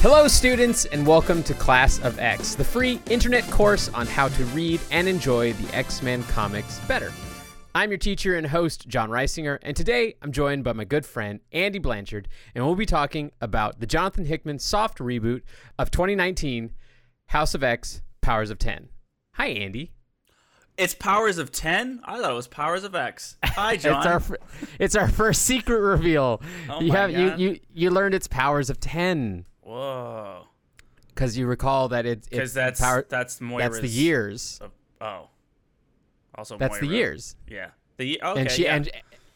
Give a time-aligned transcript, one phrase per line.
[0.00, 4.44] Hello, students, and welcome to Class of X, the free internet course on how to
[4.46, 7.12] read and enjoy the X Men comics better.
[7.74, 11.40] I'm your teacher and host, John Reisinger, and today I'm joined by my good friend,
[11.52, 15.42] Andy Blanchard, and we'll be talking about the Jonathan Hickman soft reboot
[15.80, 16.70] of 2019,
[17.26, 18.90] House of X Powers of 10.
[19.34, 19.90] Hi, Andy.
[20.76, 22.02] It's Powers of 10?
[22.04, 23.36] I thought it was Powers of X.
[23.44, 23.96] Hi, John.
[23.98, 24.38] it's our
[24.78, 26.40] it's our first secret reveal.
[26.70, 27.40] Oh you my have you, God.
[27.40, 30.46] you you learned it's Powers of 10 Whoa.
[31.08, 33.70] because you recall that it, Because that's power, that's Moira's.
[33.72, 34.58] that's the years.
[34.62, 35.28] Of, oh.
[36.34, 37.34] Also, That's the years.
[37.48, 37.70] Yeah.
[37.96, 38.40] The okay.
[38.40, 38.76] and she yeah.
[38.76, 38.90] and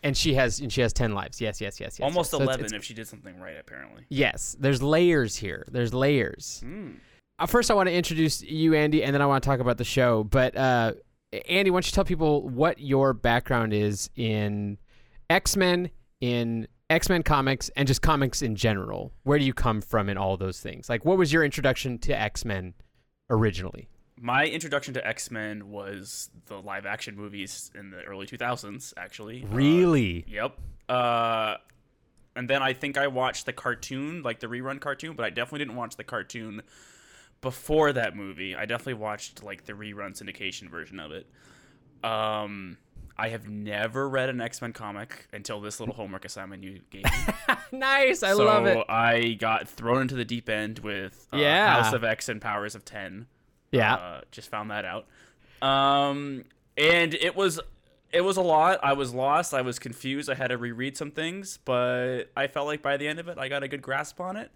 [0.04, 1.40] and she has and she has 10 lives.
[1.40, 2.04] Yes, yes, yes, yes.
[2.04, 2.30] almost yes.
[2.30, 4.04] So it's- 11 it's- if she did something right, apparently.
[4.08, 5.66] Yes, there's layers here.
[5.70, 6.62] There's layers.
[6.64, 6.94] Mm.
[7.38, 9.78] Uh, first, I want to introduce you, Andy, and then I want to talk about
[9.78, 10.22] the show.
[10.22, 10.92] But uh,
[11.48, 14.78] Andy, why don't you tell people what your background is in
[15.28, 15.90] X Men,
[16.20, 19.12] in X Men comics, and just comics in general?
[19.24, 20.88] Where do you come from in all those things?
[20.88, 22.74] Like, what was your introduction to X Men
[23.30, 23.88] originally?
[24.20, 29.42] My introduction to X Men was the live action movies in the early 2000s, actually.
[29.42, 30.24] Uh, Really?
[30.28, 30.58] Yep.
[30.88, 31.56] Uh,
[32.36, 35.60] and then I think I watched the cartoon, like the rerun cartoon, but I definitely
[35.60, 36.62] didn't watch the cartoon
[37.40, 38.54] before that movie.
[38.54, 41.26] I definitely watched like the rerun syndication version of it.
[42.04, 42.78] Um,
[43.16, 47.04] I have never read an X Men comic until this little homework assignment you gave
[47.04, 47.54] me.
[47.72, 48.22] nice.
[48.22, 48.84] I so love it.
[48.88, 51.82] I got thrown into the deep end with uh, Yeah.
[51.82, 53.26] House of X and Powers of Ten.
[53.70, 53.94] Yeah.
[53.94, 55.06] Uh, just found that out.
[55.66, 56.44] Um,
[56.76, 57.60] and it was
[58.12, 58.80] it was a lot.
[58.82, 59.54] I was lost.
[59.54, 60.28] I was confused.
[60.28, 63.38] I had to reread some things, but I felt like by the end of it,
[63.38, 64.50] I got a good grasp on it,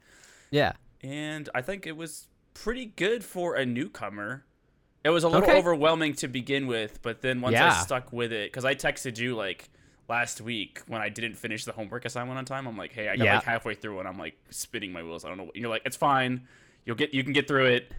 [0.51, 0.73] yeah.
[1.03, 4.45] and I think it was pretty good for a newcomer.
[5.07, 5.57] It was a little Okay.
[5.59, 9.37] overwhelming to begin with, but then once I stuck with it, because I texted you
[9.37, 9.69] like
[10.09, 12.67] last week when I didn't finish the homework assignment on time.
[12.67, 13.35] I'm like, hey, I got Yeah.
[13.37, 15.25] like halfway through and I'm like spinning my wheels.
[15.25, 15.51] I don't know.
[15.55, 16.47] You're like, it's fine.
[16.85, 17.15] You'll get.
[17.15, 17.93] You can get through it.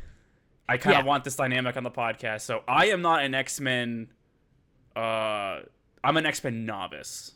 [0.70, 1.08] I kind of Yeah.
[1.08, 2.42] want this dynamic on the podcast.
[2.42, 4.10] So I am not an X Men.
[4.96, 5.62] Uh,
[6.04, 7.34] I'm an X Men novice,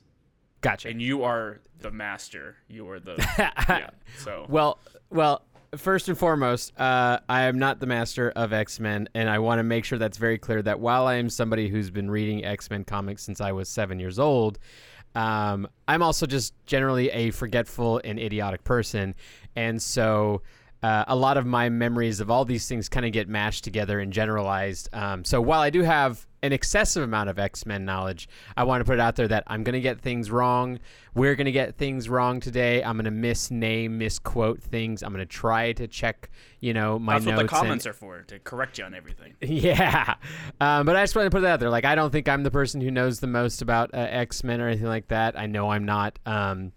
[0.62, 0.90] Gotcha.
[0.90, 2.58] and you are the master.
[2.68, 3.90] You are the yeah.
[4.18, 4.80] So Well,
[5.10, 5.44] well,
[5.78, 9.60] first and foremost, uh, I am not the master of X Men, and I want
[9.60, 10.62] to make sure that's very clear.
[10.62, 14.00] That while I am somebody who's been reading X Men comics since I was seven
[14.00, 14.60] years old,
[15.16, 19.16] um, I'm also just generally a forgetful and idiotic person,
[19.56, 20.42] and so.
[20.84, 24.00] Uh, a lot of my memories of all these things kind of get mashed together
[24.00, 24.90] and generalized.
[24.94, 28.82] Um, so while I do have an excessive amount of X Men knowledge, I want
[28.82, 30.80] to put it out there that I'm going to get things wrong.
[31.14, 32.84] We're going to get things wrong today.
[32.84, 35.04] I'm going to misname, misquote things.
[35.04, 37.54] I'm going to try to check, you know, my that's what the notes.
[37.54, 39.36] and- comments are for to correct you on everything.
[39.42, 40.16] yeah,
[40.60, 41.70] um, but I just want to put it out there.
[41.70, 44.62] Like, I don't think I'm the person who knows the most about uh, X Men
[44.62, 45.38] or anything like that.
[45.38, 46.18] I know I'm not.
[46.26, 46.72] Um,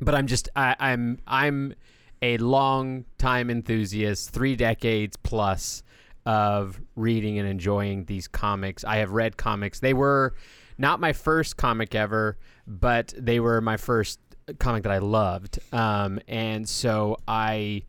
[0.00, 1.74] but I'm just I, I'm I'm
[2.22, 5.82] a long time enthusiast, three decades plus
[6.26, 8.84] of reading and enjoying these comics.
[8.84, 9.80] I have read comics.
[9.80, 10.34] They were
[10.78, 14.20] not my first comic ever, but they were my first
[14.58, 15.58] comic that I loved.
[15.72, 17.84] Um, and so I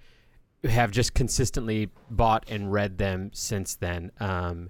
[0.64, 4.12] have just consistently bought and read them since then.
[4.20, 4.70] Um,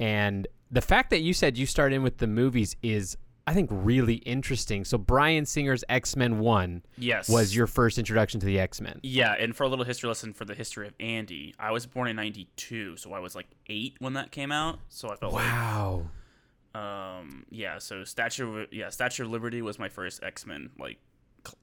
[0.00, 3.16] and the fact that you said you start in with the movies is,
[3.48, 4.84] I think, really interesting.
[4.84, 9.00] So Bryan Singer's X Men One Yes, was your first introduction to the X Men.
[9.02, 12.08] Yeah, and for a little history lesson for the history of Andy, I was born
[12.08, 14.80] in '92, so I was like eight when that came out.
[14.90, 16.10] So I felt Wow.
[16.74, 17.78] like, um, yeah.
[17.78, 20.98] So Statue, of, yeah, Statue of Liberty was my first X Men like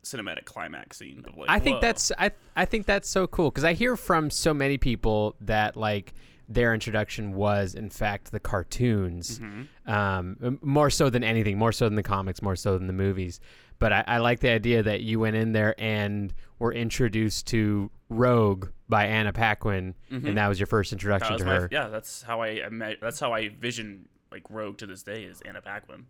[0.03, 1.23] cinematic climax scene.
[1.27, 1.81] Of like, I think whoa.
[1.81, 5.77] that's I I think that's so cool because I hear from so many people that
[5.77, 6.15] like
[6.47, 9.91] their introduction was in fact the cartoons, Mm-hmm.
[9.91, 13.39] um, more so than anything, more so than the comics, more so than the movies.
[13.79, 17.91] But I, I like the idea that you went in there and were introduced to
[18.09, 21.69] Rogue by Anna Paquin, and that was your first introduction to my her.
[21.71, 21.87] yeah.
[21.89, 22.61] That's how I
[23.01, 26.05] that's how I vision like Rogue to this day is Anna Paquin.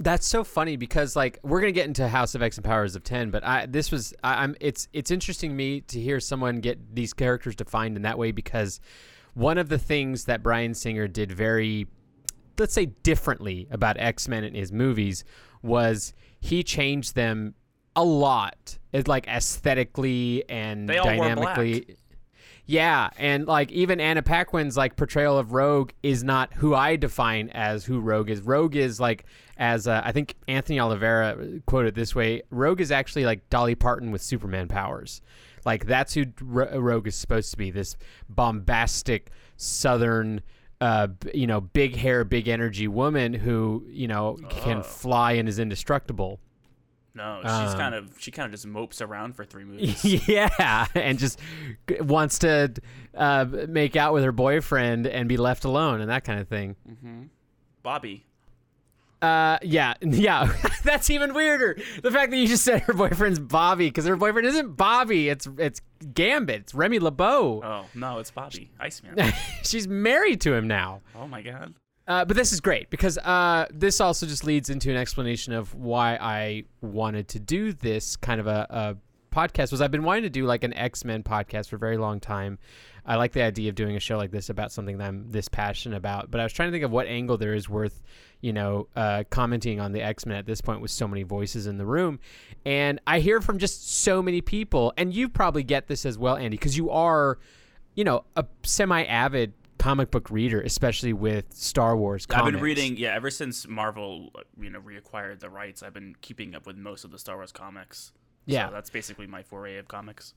[0.00, 3.02] That's so funny because like we're gonna get into House of X and Powers of
[3.02, 6.60] Ten, but I this was I, I'm it's it's interesting to me to hear someone
[6.60, 8.78] get these characters defined in that way because
[9.38, 11.86] one of the things that Bryan Singer did very
[12.58, 15.24] let's say differently about X-Men in his movies
[15.62, 17.54] was he changed them
[17.94, 18.78] a lot.
[18.92, 21.96] It's like aesthetically and They all wore dynamically.
[22.66, 27.48] Yeah, and like even Anna Paquin's like portrayal of Rogue is not who I define
[27.50, 28.40] as who Rogue is.
[28.40, 29.24] Rogue is like
[29.56, 34.10] as uh, I think Anthony Oliveira quoted this way: Rogue is actually like Dolly Parton
[34.10, 35.22] with Superman powers.
[35.68, 37.70] Like that's who Ro- Rogue is supposed to be.
[37.70, 37.94] This
[38.28, 40.40] bombastic Southern,
[40.80, 45.58] uh, you know, big hair, big energy woman who you know can fly and is
[45.58, 46.40] indestructible.
[47.14, 50.04] No, she's Um, kind of she kind of just mopes around for three movies.
[50.28, 51.38] yeah, and just
[52.00, 52.72] wants to
[53.14, 56.76] uh, make out with her boyfriend and be left alone and that kind of thing.
[57.00, 57.22] hmm
[57.82, 58.24] Bobby.
[59.20, 60.52] Uh, yeah, yeah.
[60.84, 61.78] That's even weirder.
[62.02, 65.28] The fact that you just said her boyfriend's Bobby because her boyfriend isn't Bobby.
[65.28, 65.80] It's it's
[66.14, 66.60] Gambit.
[66.62, 67.62] It's Remy LeBeau.
[67.64, 69.32] Oh no, it's Bobby Iceman.
[69.62, 71.00] She's married to him now.
[71.16, 71.74] oh my god.
[72.06, 75.74] Uh, but this is great because uh, this also just leads into an explanation of
[75.74, 78.96] why I wanted to do this kind of a, a
[79.30, 79.70] podcast.
[79.72, 82.20] Was I've been wanting to do like an X Men podcast for a very long
[82.20, 82.58] time.
[83.06, 85.48] I like the idea of doing a show like this about something that I'm this
[85.48, 86.30] passionate about.
[86.30, 88.02] But I was trying to think of what angle there is worth,
[88.42, 91.66] you know, uh, commenting on the X Men at this point with so many voices
[91.66, 92.20] in the room,
[92.66, 96.36] and I hear from just so many people, and you probably get this as well,
[96.36, 97.38] Andy, because you are,
[97.94, 102.26] you know, a semi-avid comic book reader, especially with Star Wars.
[102.26, 102.46] Comics.
[102.46, 105.82] I've been reading, yeah, ever since Marvel, uh, you know, reacquired the rights.
[105.82, 108.12] I've been keeping up with most of the Star Wars comics.
[108.48, 108.68] Yeah.
[108.68, 110.34] so that's basically my foray of comics.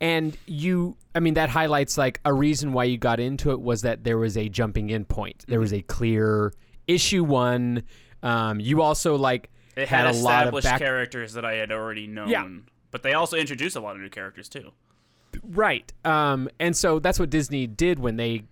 [0.00, 3.82] and you i mean that highlights like a reason why you got into it was
[3.82, 6.52] that there was a jumping in point there was a clear
[6.86, 7.82] issue one
[8.22, 11.54] um, you also like It had, had, a lot of established back characters that I
[11.54, 12.28] had already known.
[12.28, 12.48] Yeah.
[12.90, 14.72] But they also introduced a lot of new characters too.
[15.42, 18.42] right um, and so that's what disney did when they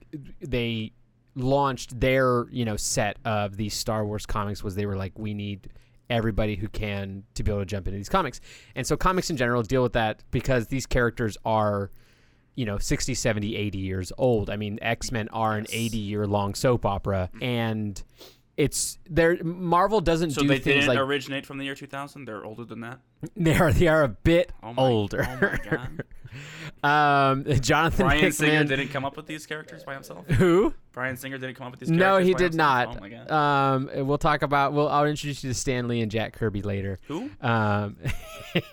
[0.41, 0.93] they
[1.35, 5.35] launched their you know set of these star wars comics was they were like we
[5.35, 5.69] need
[6.11, 8.41] everybody who can to be able to jump into these comics.
[8.75, 11.91] And so comics in general deal with that because these characters are
[12.57, 14.51] you know 60 70 80 years old.
[14.51, 17.31] I mean x-men are an 80 year long soap opera.
[17.37, 17.43] Mm.
[17.43, 18.03] And
[18.57, 22.25] it's there marvel doesn't So do they things didn't like originate from the year 2000.
[22.25, 23.01] They're older than that.
[23.37, 26.03] they are they are a bit Oh my, older Oh my god.
[26.85, 30.27] um jonathan Bryan Singer didn't come up with these characters by himself.
[30.29, 31.91] who Bryan Singer didn't come up with these.
[31.91, 32.89] no he by did himself?
[32.89, 33.31] not Oh my god.
[33.31, 36.99] um we'll talk about well i'll introduce you to stan lee and jack kirby later
[37.09, 37.31] Who?
[37.41, 37.97] Um,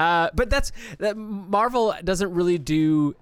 [0.00, 1.16] uh, but that's that.
[1.16, 3.14] Marvel doesn't really do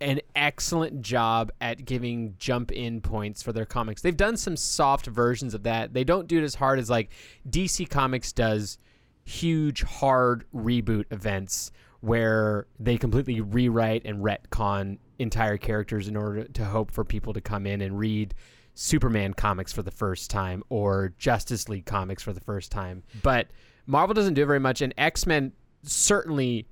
[0.00, 4.02] an excellent job at giving jump in points for their comics.
[4.02, 5.94] They've done some soft versions of that.
[5.94, 7.10] They don't do it as hard as like
[7.48, 8.78] DC Comics does
[9.24, 16.64] huge hard reboot events where they completely rewrite and retcon entire characters in order to
[16.64, 18.34] hope for people to come in and read
[18.74, 23.02] Superman comics for the first time or Justice League comics for the first time.
[23.22, 23.48] But
[23.86, 25.52] Marvel doesn't do very much and X-Men
[25.82, 26.66] certainly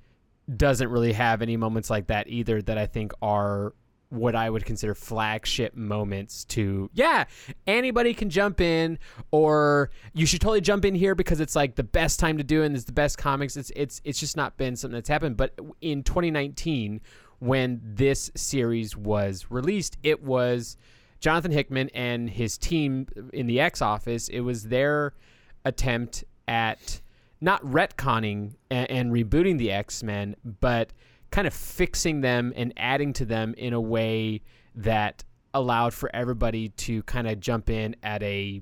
[0.53, 3.73] doesn't really have any moments like that either that I think are
[4.09, 7.25] what I would consider flagship moments to yeah
[7.65, 8.99] anybody can jump in
[9.31, 12.61] or you should totally jump in here because it's like the best time to do
[12.61, 13.57] it and it's the best comics.
[13.57, 15.37] It's it's it's just not been something that's happened.
[15.37, 17.01] But in 2019
[17.39, 20.77] when this series was released it was
[21.19, 24.27] Jonathan Hickman and his team in the X office.
[24.27, 25.13] It was their
[25.65, 27.01] attempt at
[27.45, 30.91] not retconning and, and rebooting the X Men, but
[31.29, 34.41] kind of fixing them and adding to them in a way
[34.73, 38.61] that allowed for everybody to kind of jump in at a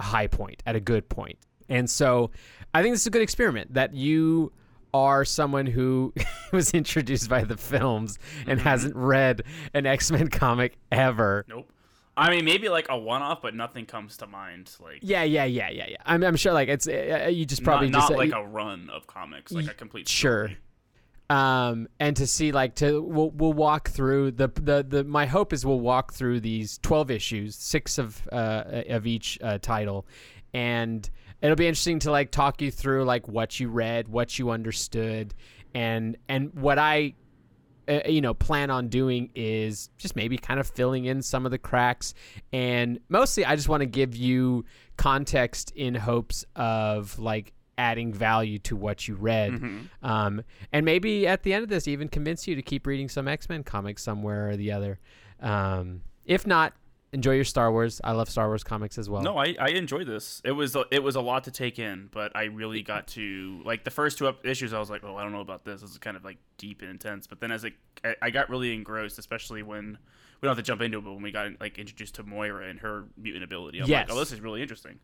[0.00, 1.38] high point, at a good point.
[1.70, 2.30] And so
[2.74, 4.52] I think this is a good experiment that you
[4.92, 6.12] are someone who
[6.52, 8.68] was introduced by the films and mm-hmm.
[8.68, 9.42] hasn't read
[9.72, 11.46] an X Men comic ever.
[11.48, 11.72] Nope.
[12.18, 14.70] I mean, maybe like a one-off, but nothing comes to mind.
[14.80, 15.96] Like Yeah, yeah, yeah, yeah, yeah.
[16.04, 18.36] I'm, I'm sure like it's uh, you just probably not, just not uh, like you-
[18.36, 20.08] a run of comics, like a complete.
[20.08, 20.50] sure.
[21.30, 25.52] um and to see like to we'll, we'll walk through the the the my hope
[25.52, 30.06] is we'll walk through these 12 issues six of uh of each uh, title
[30.54, 31.10] and
[31.42, 35.34] it'll be interesting to like talk you through like what you read what you understood
[35.74, 37.12] and and what i
[37.88, 41.50] uh, you know plan on doing is just maybe kind of filling in some of
[41.50, 42.14] the cracks.
[42.52, 44.64] And mostly i just want to give you
[44.96, 49.52] context in hopes of like adding value to what you read.
[49.52, 49.88] Mhm.
[50.02, 50.42] um,
[50.72, 53.62] and maybe at the end of this even convince you to keep reading some x-men
[53.62, 54.98] comics somewhere or the other.
[55.40, 56.74] Um, if not
[57.12, 60.06] enjoy your star wars i love star wars comics as well No, I, I enjoyed
[60.06, 60.42] this.
[60.44, 63.62] It was a, it was a lot to take in, but I really got to
[63.64, 64.72] like the first two issues.
[64.74, 65.80] I was like, oh, I don't know about this.
[65.80, 67.26] This is kind of like deep and intense.
[67.26, 67.72] But then as it,
[68.04, 69.96] I, I got really engrossed, especially when
[70.40, 72.68] we don't have to jump into it, but when we got like introduced to Moira
[72.68, 74.08] and her mutant ability, I'm Yes.
[74.08, 74.98] like, oh, this is really interesting.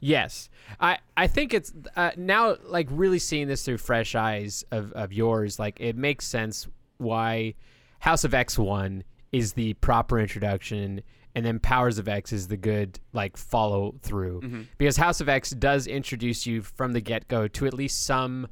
[0.00, 0.48] Yes,
[0.80, 5.12] I I think it's uh, now like really seeing this through fresh eyes of of
[5.12, 5.58] yours.
[5.58, 6.68] Like it makes sense
[6.98, 7.54] why
[8.00, 9.02] House of X one
[9.32, 11.02] is the proper introduction,
[11.34, 15.50] and then Powers of X is the good like follow through because House of X
[15.50, 18.48] does introduce you from the get go to at least some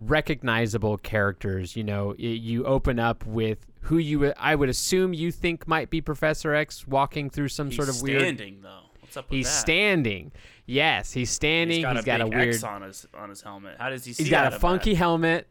[0.00, 1.76] recognizable characters.
[1.76, 5.90] You know, y- you open up with who you I would assume you think might
[5.90, 8.80] be Professor X walking through some He's sort of weird standing though.
[9.00, 9.36] What's up with that?
[9.36, 9.52] he's that?
[9.60, 10.32] standing.
[10.66, 11.76] Yes, he's standing.
[11.78, 12.54] He's got he's a got a weird.
[12.54, 13.76] X on his on his helmet.
[13.78, 14.60] How does he see He's got a of that?
[14.60, 15.48] funky helmet.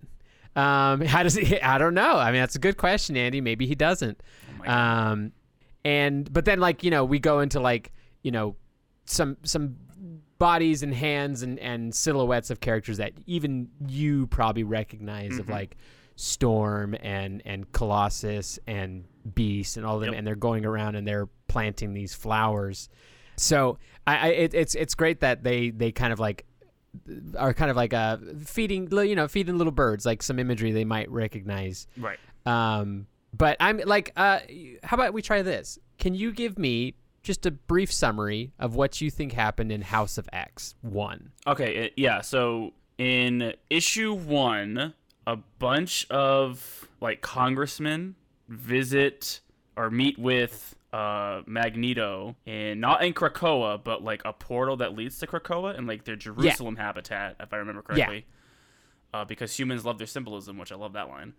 [0.56, 1.60] Um, how does he?
[1.62, 2.18] I don't know.
[2.18, 3.42] I mean, that's a good question, Andy.
[3.42, 4.22] Maybe he doesn't.
[4.50, 5.08] Oh my God.
[5.12, 5.32] Um,
[5.86, 7.92] and but then like you know we go into like
[8.24, 8.56] you know
[9.06, 9.76] some some
[10.38, 15.52] bodies and hands and and silhouettes of characters that even you probably recognize of Mhm.
[15.52, 15.78] like
[16.16, 19.06] Storm and and Colossus and
[19.36, 20.18] Beast and all of them, Yep.
[20.18, 22.90] and they're going around and they're planting these flowers.
[23.38, 26.46] So I, I it, it's it's great that they they kind of like
[27.38, 30.84] are kind of like uh feeding you know feeding little birds like some imagery they
[30.86, 32.18] might recognize right.
[32.46, 33.06] um,
[33.36, 34.40] but I'm like, uh,
[34.84, 35.78] how about we try this?
[35.98, 40.18] Can you give me just a brief summary of what you think happened in House
[40.18, 41.32] of X one?
[41.46, 42.22] Okay, it, yeah.
[42.22, 44.94] So in issue one,
[45.28, 48.16] a bunch of like congressmen
[48.48, 49.42] visit
[49.78, 55.20] or meet with uh Magneto and not in Krakoa, but like a portal that leads
[55.20, 58.06] to Krakoa and like their Jerusalem habitat, if I remember Yeah.
[58.06, 58.26] correctly.
[59.14, 61.34] Uh, because humans love their symbolism, which I love that line.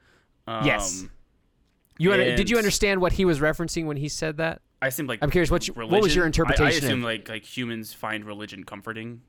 [0.46, 1.04] Um, Yes.
[2.00, 4.62] You under, did you understand what he was referencing when he said that?
[4.82, 6.64] I seem like I'm curious, what you- what was your interpretation?
[6.64, 9.20] I- I, assume of- like like humans find religion comforting,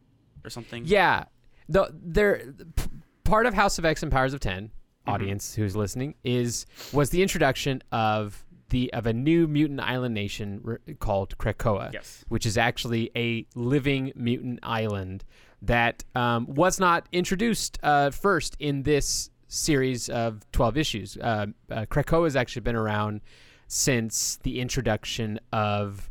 [0.43, 0.83] or something.
[0.85, 1.25] Yeah,
[1.67, 2.83] the there p-
[3.25, 5.09] part of House of X and Powers of 10 Mm-hmm.
[5.11, 10.61] audience who's listening is was the introduction of the of a new mutant island nation
[10.65, 11.91] r- called Krakoa.
[11.91, 12.23] Yes.
[12.29, 15.25] which is actually a living mutant island
[15.63, 21.17] that um, was not introduced uh, first in this series of 12 issues.
[21.17, 23.21] Uh, uh, Krakoa has actually been around
[23.67, 26.09] since the introduction of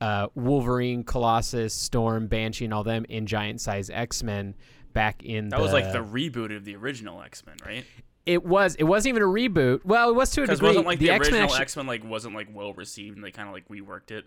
[0.00, 4.54] uh, Wolverine, Colossus, Storm, Banshee, and all them in giant size X Men
[4.92, 7.84] back in That was like the reboot of the original X Men, right?
[8.26, 8.74] It was.
[8.74, 9.84] It wasn't even a reboot.
[9.84, 10.68] Well, it was to a Because degree.
[10.68, 13.48] wasn't like the, X-Men original X Men like wasn't like well received, and they kind
[13.48, 14.24] of like reworked it.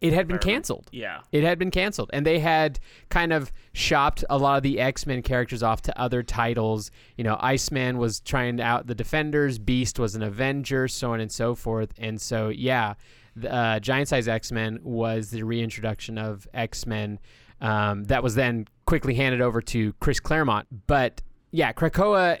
[0.00, 0.88] It had been canceled.
[0.92, 1.20] Yeah.
[1.30, 2.80] It had been canceled, and they had
[3.10, 6.90] kind of shopped a lot of the X Men characters off to other titles.
[7.16, 11.30] You know, Iceman was trying out the Defenders, Beast was an Avenger, so on and
[11.30, 11.92] so forth.
[11.98, 12.94] And so, yeah,
[13.36, 17.18] the, uh, Giant Size X Men was the reintroduction of X Men
[17.60, 20.66] um, that was then quickly handed over to Chris Claremont.
[20.86, 22.38] But yeah, Krakoa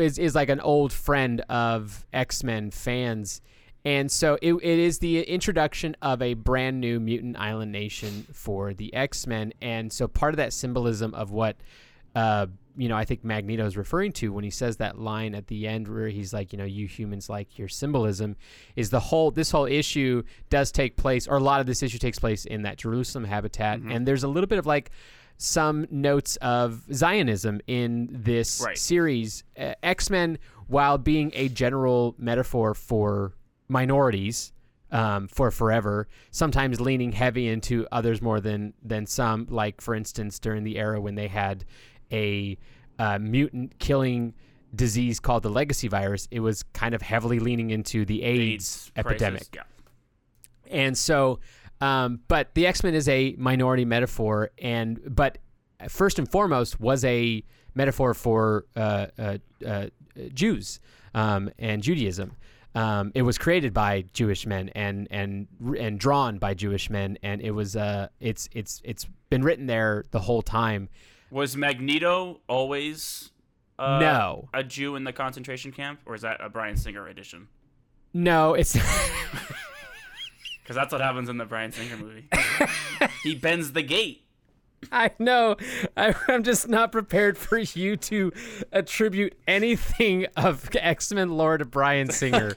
[0.00, 3.40] is is like an old friend of X Men fans.
[3.84, 8.72] And so it, it is the introduction of a brand new mutant island nation for
[8.72, 9.52] the X Men.
[9.60, 11.56] And so part of that symbolism of what,
[12.14, 15.46] uh, you know, I think Magneto is referring to when he says that line at
[15.48, 18.36] the end where he's like, you know, you humans like your symbolism,
[18.74, 21.98] is the whole, this whole issue does take place, or a lot of this issue
[21.98, 23.80] takes place in that Jerusalem habitat.
[23.80, 24.90] And there's a little bit of like,
[25.36, 28.78] some notes of Zionism in this Right.
[28.78, 29.42] series.
[29.58, 30.38] Uh, X Men,
[30.68, 33.32] while being a general metaphor for
[33.68, 34.52] minorities
[34.90, 39.46] um, for forever, sometimes leaning heavy into others more than than some.
[39.50, 41.64] Like for instance, during the era when they had
[42.12, 42.56] a
[42.98, 44.34] uh, mutant killing
[44.74, 48.92] disease called the legacy virus, it was kind of heavily leaning into the AIDS, crisis,
[48.96, 49.48] epidemic.
[49.54, 49.62] Yeah.
[50.70, 51.40] And so,
[51.80, 55.38] um, but the X Men is a minority metaphor, and but
[55.88, 57.42] first and foremost was a
[57.74, 59.86] metaphor for uh, uh, uh,
[60.32, 60.80] Jews
[61.14, 62.36] um, and Judaism.
[62.74, 65.46] Um, it was created by Jewish men and and
[65.78, 70.04] and drawn by Jewish men, and it was uh, it's it's it's been written there
[70.10, 70.88] the whole time.
[71.30, 73.30] Was Magneto always
[73.78, 77.48] uh, no, a Jew in the concentration camp, or is that a Bryan Singer edition?
[78.12, 78.76] no, it's
[80.62, 82.26] Because that's what happens in the Bryan Singer movie.
[83.22, 84.23] he bends the gate.
[84.92, 85.56] I know.
[85.96, 88.32] I, I'm just not prepared for you to
[88.72, 92.56] attribute anything of X Men lore to Bryan Singer.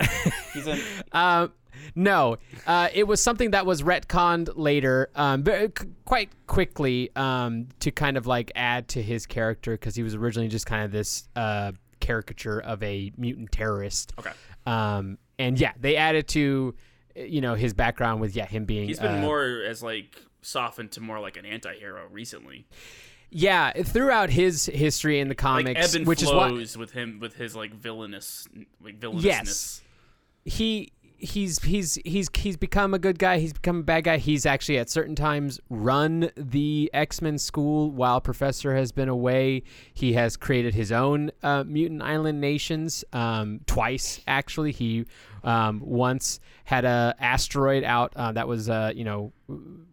[0.52, 0.80] He's in.
[1.12, 1.52] um,
[1.94, 7.68] no, uh, it was something that was retconned later, um, but c- quite quickly um,
[7.80, 10.92] to kind of like add to his character because he was originally just kind of
[10.92, 14.12] this uh, caricature of a mutant terrorist.
[14.18, 14.32] Okay.
[14.66, 16.74] Um, and yeah, they added to
[17.16, 20.92] you know his background with yeah him being He's been uh, more as like softened
[20.92, 22.66] to more like an anti-hero recently.
[23.30, 27.34] yeah throughout his history in the Like comics, and which is what with him with
[27.34, 28.46] his like villainous
[28.82, 29.82] like villainousness.
[30.44, 30.54] Yes.
[30.54, 33.38] he he's he's he's he's become a good guy.
[33.38, 34.18] He's become a bad guy.
[34.18, 39.62] He's actually at certain times run the X Men school while Professor has been away.
[39.92, 44.20] He has created his own uh, mutant island nations um, twice.
[44.26, 45.06] Actually, he
[45.42, 49.32] um, once had a asteroid out uh, that was uh, you know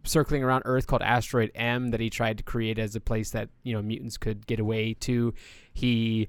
[0.04, 3.48] circling around Earth called Asteroid M that he tried to create as a place that
[3.62, 5.34] you know mutants could get away to.
[5.72, 6.28] He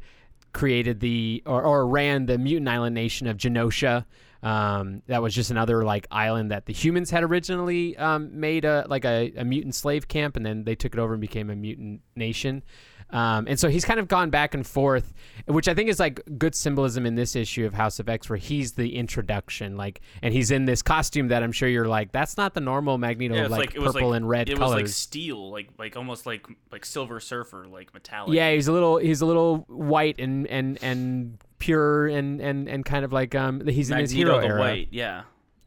[0.53, 4.05] created the or, or ran the mutant island nation of Genosha,
[4.43, 8.85] Um, that was just another like island that the humans had originally um, made a
[8.89, 11.55] like a, a mutant slave camp, and then they took it over and became a
[11.55, 12.61] mutant nation.
[13.13, 15.13] Um, and so he's kind of gone back and forth,
[15.45, 18.37] which I think is like good symbolism in this issue of House of X, where
[18.37, 22.37] he's the introduction, like, and he's in this costume that I'm sure you're like, that's
[22.37, 24.73] not the normal Magneto, Yeah, it's like, purple like- and red It colors.
[24.73, 28.33] was like steel, like like almost like like Silver Surfer, like metallic.
[28.35, 32.83] yeah, he's a little, he's a little white and and and pure and and and
[32.83, 34.59] kind of like um, he's in his Magneto hero the era.
[34.59, 34.87] White.
[34.91, 35.21] Yeah.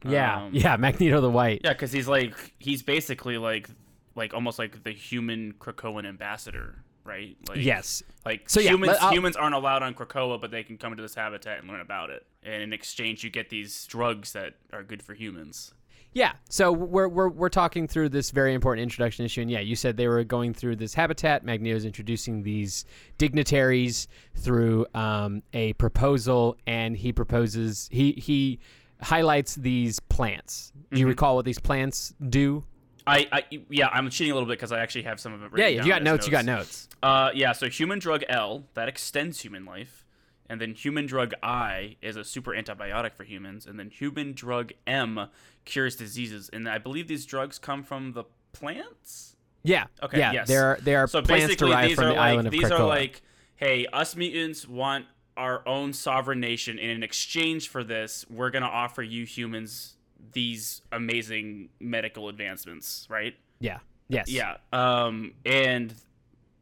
[0.05, 1.61] Yeah, Um, yeah, Magneto the White.
[1.63, 3.67] Yeah, because he's like he's basically like
[4.15, 7.35] like almost like the human Krakoan ambassador, right?
[7.49, 10.63] Like, yes, Like So, yeah, humans let- I'll- humans aren't allowed on Krakoa, but they
[10.63, 12.25] can come into this habitat and learn about it.
[12.43, 15.73] And in exchange, you get these drugs that are good for humans.
[16.13, 16.33] Yeah.
[16.49, 19.41] So we're, we're, we're talking through this very important introduction issue.
[19.41, 21.43] And yeah, you said they were going through this habitat.
[21.45, 22.85] Magneto's introducing these
[23.17, 28.59] dignitaries through um, a proposal, and he proposes, he, he
[29.01, 30.71] highlights these plants.
[30.91, 31.09] Do you Mhm.
[31.09, 32.63] recall what these plants do?
[33.07, 35.51] I, I yeah, I'm cheating a little bit because I actually have some of it.
[35.57, 36.89] Yeah, down you got as notes, you got notes.
[37.01, 37.51] Uh, yeah.
[37.53, 40.05] So human drug L that extends human life,
[40.49, 44.73] and then human drug I is a super antibiotic for humans, and then human drug
[44.85, 45.27] M
[45.65, 46.49] cures diseases.
[46.51, 48.23] And I believe these drugs come from the
[48.53, 49.35] plants.
[49.63, 49.85] Yeah.
[50.01, 50.31] Okay, Yeah.
[50.31, 50.47] yes.
[50.47, 52.51] There are, there are So plants basically, derived these from are the like island of
[52.51, 52.79] these Krakoa.
[52.79, 53.21] are like,
[53.55, 58.65] hey, us mutants want our own sovereign nation, and in exchange for this, we're gonna
[58.65, 59.96] offer you humans
[60.33, 63.35] these amazing medical advancements, right?
[63.59, 63.79] yeah.
[64.09, 64.29] Yes.
[64.29, 64.55] Yeah.
[64.71, 65.93] Um, and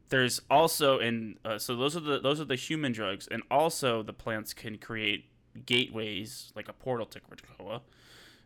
[0.08, 4.02] there's also and uh, so those are the those are the human drugs, and also
[4.02, 5.26] the plants can create
[5.64, 7.82] gateways like a portal to Krakoa.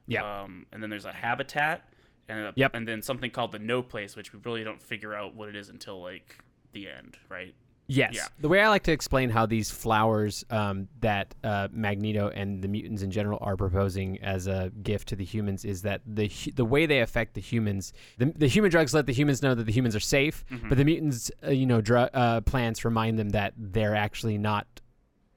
[0.07, 0.43] Yeah.
[0.43, 1.89] Um, and then there's a habitat,
[2.29, 2.75] and a, Yep.
[2.75, 5.57] and then something called the no place, which we really don't figure out what it
[5.57, 6.37] is until like
[6.73, 7.55] the end, right?
[7.91, 8.15] Yes.
[8.15, 8.27] Yeah.
[8.39, 12.69] The way I like to explain how these flowers um, that uh, Magneto and the
[12.69, 16.65] mutants in general are proposing as a gift to the humans is that the the
[16.65, 19.73] way they affect the humans, the, the human drugs let the humans know that the
[19.73, 20.69] humans are safe, Mm-hmm.
[20.69, 24.67] but the mutants, uh, you know, dr- uh, plants remind them that they're actually not.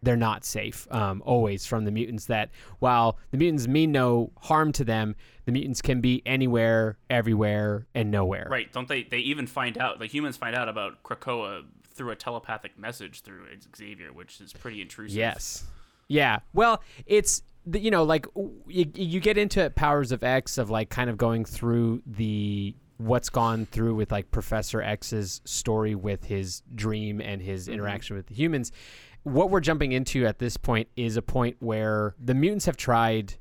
[0.03, 2.25] They're not safe um, always from the mutants.
[2.25, 2.49] That
[2.79, 8.11] while the mutants mean no harm to them, the mutants can be anywhere, everywhere, and
[8.11, 8.47] nowhere.
[8.51, 8.69] Right?
[8.71, 9.03] Don't they?
[9.03, 13.45] They even find out the humans find out about Krakoa through a telepathic message through
[13.75, 15.17] Xavier, which is pretty intrusive.
[15.17, 15.63] Yes.
[16.07, 16.39] Yeah.
[16.53, 18.25] Well, it's you know like
[18.67, 23.29] you, you get into powers of X of like kind of going through the what's
[23.29, 27.73] gone through with like Professor X's story with his dream and his mm-hmm.
[27.73, 28.71] interaction with the humans.
[29.23, 33.35] What we're jumping into at this point is a point where the mutants have tried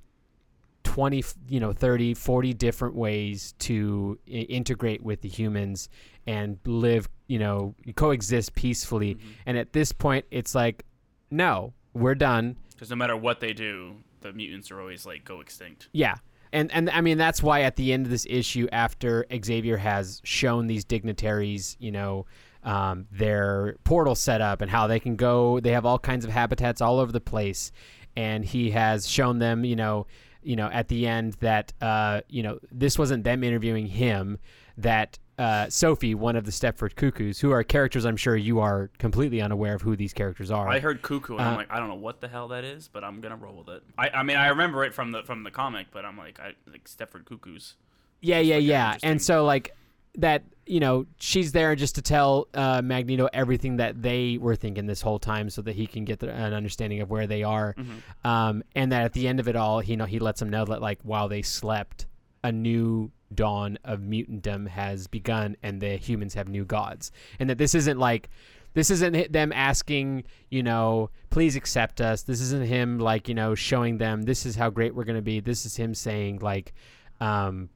[0.92, 5.88] 20 you know 30 40 different ways to I- integrate with the humans
[6.26, 9.16] and live you know coexist peacefully.
[9.46, 10.84] And at this point it's like
[11.30, 12.56] no we're done.
[12.72, 15.88] Because no matter what they do, the mutants are always like go extinct.
[15.92, 16.16] yeah.
[16.52, 20.20] And and i mean that's why at the end of this issue after xavier has
[20.22, 22.26] shown these dignitaries you know
[22.62, 26.30] um, their portal set up and how they can go they have all kinds of
[26.30, 27.72] habitats all over the place.
[28.14, 30.06] And he has shown them you know
[30.42, 34.38] you know at the end that uh, you know this wasn't them interviewing him
[34.78, 38.90] that uh, Sophie, one of the Stepford Cuckoos, who are characters I'm sure you are
[38.98, 40.68] completely unaware of who these characters are.
[40.68, 42.88] I heard cuckoo, and I'm Uh, like, I don't know what the hell that is,
[42.88, 43.82] but I'm gonna roll with it.
[43.98, 46.52] I, I mean, I remember it from the from the comic, but I'm like, I
[46.70, 47.76] like Stepford Cuckoos.
[48.20, 48.96] Yeah, yeah, yeah.
[49.02, 49.74] And so like
[50.16, 54.86] that, you know, she's there just to tell uh, Magneto everything that they were thinking
[54.86, 57.74] this whole time, so that he can get the, an understanding of where they are.
[57.74, 58.26] Mm-hmm.
[58.26, 60.50] Um, and that at the end of it all, he, you know, he lets them
[60.50, 62.06] know that like while they slept,
[62.44, 67.58] a new dawn of mutantdom has begun, and the humans have new gods, and that
[67.58, 68.28] this isn't like.
[68.74, 72.22] This isn't them asking, you know, please accept us.
[72.22, 75.20] This isn't him like, you know, showing them this is how great we're going to
[75.20, 75.40] be.
[75.40, 76.72] This is him saying like,
[77.20, 77.68] um,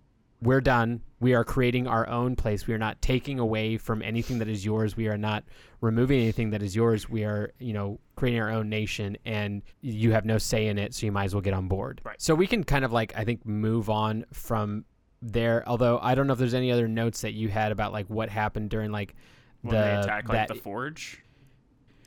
[0.47, 1.01] we're done.
[1.21, 2.67] We are creating our own place.
[2.67, 4.97] We are not taking away from anything that is yours.
[4.97, 5.45] We are not
[5.81, 7.09] removing anything that is yours.
[7.09, 10.95] We are, you know, creating our own nation and you have no say in it,
[10.95, 12.01] so you might as well get on board.
[12.05, 12.21] Right.
[12.21, 14.85] So we can kind of like I think move on from
[15.23, 15.65] there.
[15.67, 18.29] Although I don't know if there's any other notes that you had about like what
[18.29, 19.15] happened during like
[19.63, 21.23] When the they attack like that- the forge.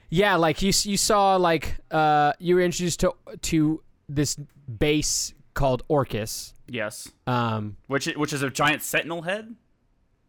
[0.09, 4.35] yeah, like you you saw like uh you were introduced to to this
[4.79, 6.53] base called Orchis.
[6.67, 9.55] Yes, Um which which is a giant sentinel head,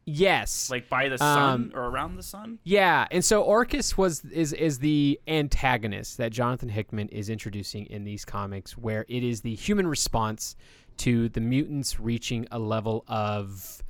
[0.06, 0.70] yes.
[0.70, 2.58] like by the sun Um, or around the sun.
[2.64, 8.04] Yeah, and so Orchis was is is the antagonist that Jonathan Hickman is introducing in
[8.04, 10.56] these comics, where it is the human response
[10.98, 13.82] to the mutants reaching a level of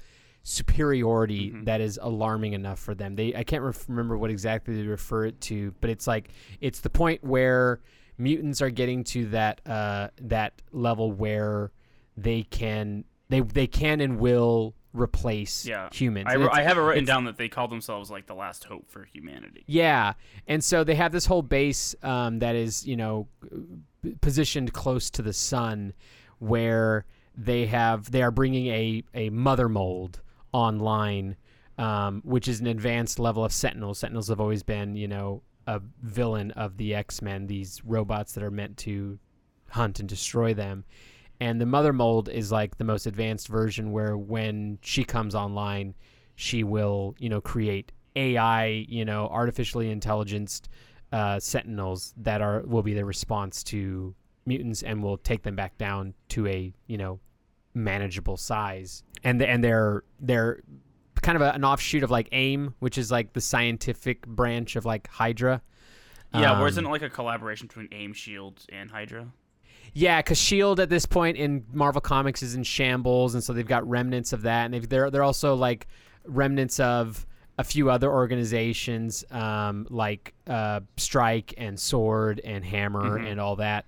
[0.43, 3.15] superiority that is alarming enough for them.
[3.15, 6.81] They I can't ref- remember what exactly they refer it to, but it's like it's
[6.81, 7.81] the point where
[8.21, 11.73] mutants are getting to that uh, that level where
[12.17, 15.89] they can they they can and will replace Yeah.
[15.93, 16.27] humans.
[16.29, 19.05] I, I have it written down that they call themselves like the last hope for
[19.05, 19.63] humanity.
[19.67, 20.15] Yeah,
[20.49, 23.29] and so they have this whole base um, that is, you know,
[24.21, 25.93] positioned close to the sun,
[26.39, 27.05] where
[27.37, 30.21] they have they are bringing a a mother mold
[30.53, 31.37] online,
[31.79, 33.99] um, which is an advanced level of Sentinels.
[34.01, 37.47] Sentinels have always been, you know, a villain of the X Men.
[37.47, 39.19] These robots that are meant to
[39.71, 40.85] hunt and destroy them.
[41.41, 45.95] And the mother mold is like the most advanced version where when she comes online,
[46.35, 50.69] she will, you know, create AI, you know, artificially intelligenced
[51.13, 54.15] uh, sentinels that are will be the response to
[54.47, 57.21] mutants and will take them back down to a, you know,
[57.75, 59.03] manageable size.
[59.23, 60.63] And the, and they're they're
[61.21, 64.85] kind of a, an offshoot of like AIM, which is like the scientific branch of
[64.85, 65.63] like Hydra.
[66.33, 69.27] Yeah, where Um, isn't it like a collaboration between AIM, Shield, and Hydra?
[69.93, 73.67] Yeah, because Shield at this point in Marvel Comics is in shambles, and so they've
[73.67, 75.89] got remnants of that, and they've, they're they're also like
[76.25, 77.27] remnants of
[77.59, 83.27] a few other organizations, um, like uh, Strike and Sword and Hammer Mhm.
[83.33, 83.87] and all that,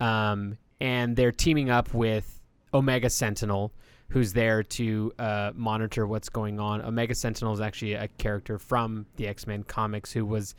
[0.00, 2.40] um, and they're teaming up with
[2.72, 3.72] Omega Sentinel,
[4.08, 6.82] who's there to uh, monitor what's going on.
[6.82, 10.54] Omega Sentinel is actually a character from the X Men comics who was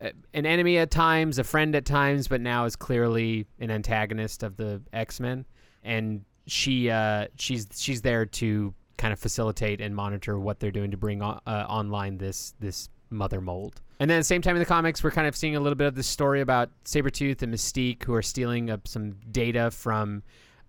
[0.00, 4.42] uh, an enemy at times, a friend at times, but now is clearly an antagonist
[4.42, 5.44] of the X Men.
[5.82, 10.90] And she uh, she's she's there to kind of facilitate and monitor what they're doing
[10.90, 13.80] to bring on, uh, online this this mother mold.
[14.00, 15.76] And then at the same time in the comics, we're kind of seeing a little
[15.76, 20.22] bit of this story about Sabretooth and Mystique, who are stealing up some data from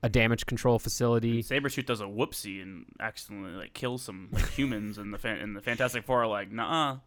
[0.06, 1.42] a damage control facility.
[1.42, 5.56] Sabretooth does a whoopsie and accidentally like kills some like humans, and the fan- and
[5.56, 6.98] the Fantastic Four are like, nah.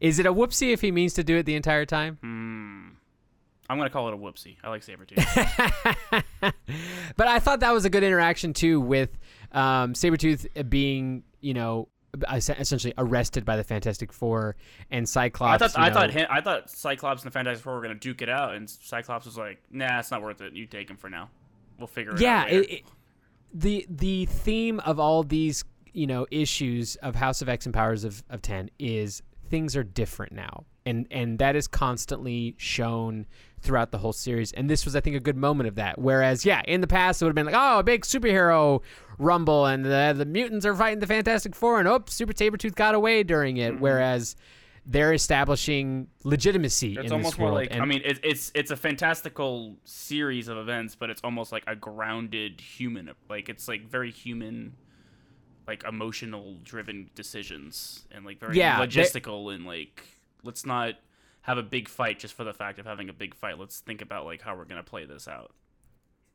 [0.00, 2.18] Is it a whoopsie if he means to do it the entire time?
[2.22, 2.90] Hmm.
[3.68, 4.56] I'm gonna call it a whoopsie.
[4.62, 6.22] I like Sabretooth.
[7.16, 9.18] but I thought that was a good interaction too with
[9.50, 11.88] um, Sabretooth being, you know,
[12.32, 14.54] essentially arrested by the Fantastic Four
[14.92, 15.60] and Cyclops.
[15.60, 17.96] I thought you I thought hi- I thought Cyclops and the Fantastic Four were gonna
[17.96, 20.52] duke it out, and Cyclops was like, "Nah, it's not worth it.
[20.52, 21.30] You take him for now.
[21.82, 22.82] We'll figure it yeah, out." later." it, it,
[23.52, 28.04] the the theme of all these you know issues of House of X and Powers
[28.04, 33.26] of, of Ten is things are different now, and and that is constantly shown
[33.60, 34.52] throughout the whole series.
[34.52, 35.98] And this was, I think, a good moment of that.
[35.98, 38.80] Whereas, yeah, in the past it would have been like, oh, a big superhero
[39.18, 42.94] rumble, and the the mutants are fighting the Fantastic Four, and oh, Super Sabretooth got
[42.94, 43.72] away during it.
[43.74, 43.82] Mm-hmm.
[43.82, 44.36] Whereas
[44.84, 47.60] they're establishing legitimacy It's in almost this more world.
[47.60, 51.52] like and I mean, it, it's it's a fantastical series of events, but it's almost
[51.52, 53.10] like a grounded human.
[53.30, 54.74] Like it's like very human,
[55.66, 60.02] like emotional driven decisions, and like very Yeah, they- logistical and like
[60.42, 60.94] let's not
[61.42, 63.58] have a big fight just for the fact of having a big fight.
[63.58, 65.52] Let's think about like how we're gonna play this out.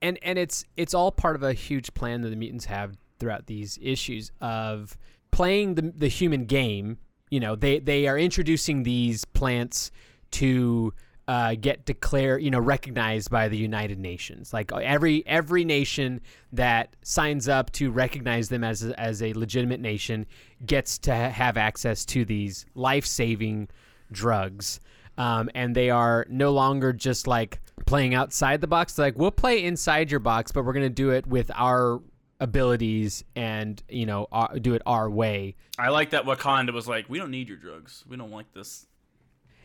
[0.01, 3.47] and and it's it's all part of a huge plan that the mutants have throughout
[3.47, 4.97] these issues of
[5.31, 6.97] playing the the human game.
[7.29, 9.91] You know, they they are introducing these plants
[10.31, 10.93] to
[11.27, 14.53] uh, get declared, you know, recognized by the United Nations.
[14.53, 16.21] Like every every nation
[16.53, 20.25] that signs up to recognize them as a, as a legitimate nation
[20.65, 23.67] gets to ha- have access to these life saving
[24.11, 24.79] drugs.
[25.17, 28.93] Um, and they are no longer just like playing outside the box.
[28.93, 31.99] They're like, we'll play inside your box, but we're to do it with our
[32.39, 35.55] abilities and, you know, our, do it our way.
[35.77, 38.03] I like that Wakanda was like, we don't need your drugs.
[38.07, 38.85] We don't like this.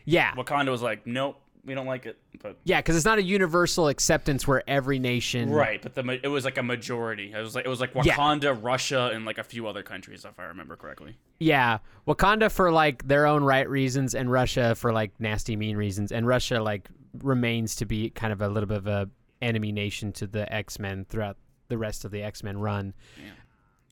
[0.05, 0.33] Yeah.
[0.35, 2.17] Wakanda was like, nope, we don't like it.
[2.41, 5.49] But Yeah, because it's not a universal acceptance where every nation.
[5.49, 7.31] right, but the it was like a majority.
[7.31, 8.15] It was like it was like Yeah.
[8.15, 11.15] Wakanda, Russia, and like a few other countries, if I remember correctly.
[11.39, 11.77] Yeah.
[12.07, 16.11] Wakanda for like their own right reasons and Russia for like nasty, mean reasons.
[16.11, 16.89] And Russia like
[17.21, 19.09] remains to be kind of a little bit of a
[19.41, 22.93] enemy nation to the X Men throughout the rest of the X Men run.
[23.17, 23.31] Yeah.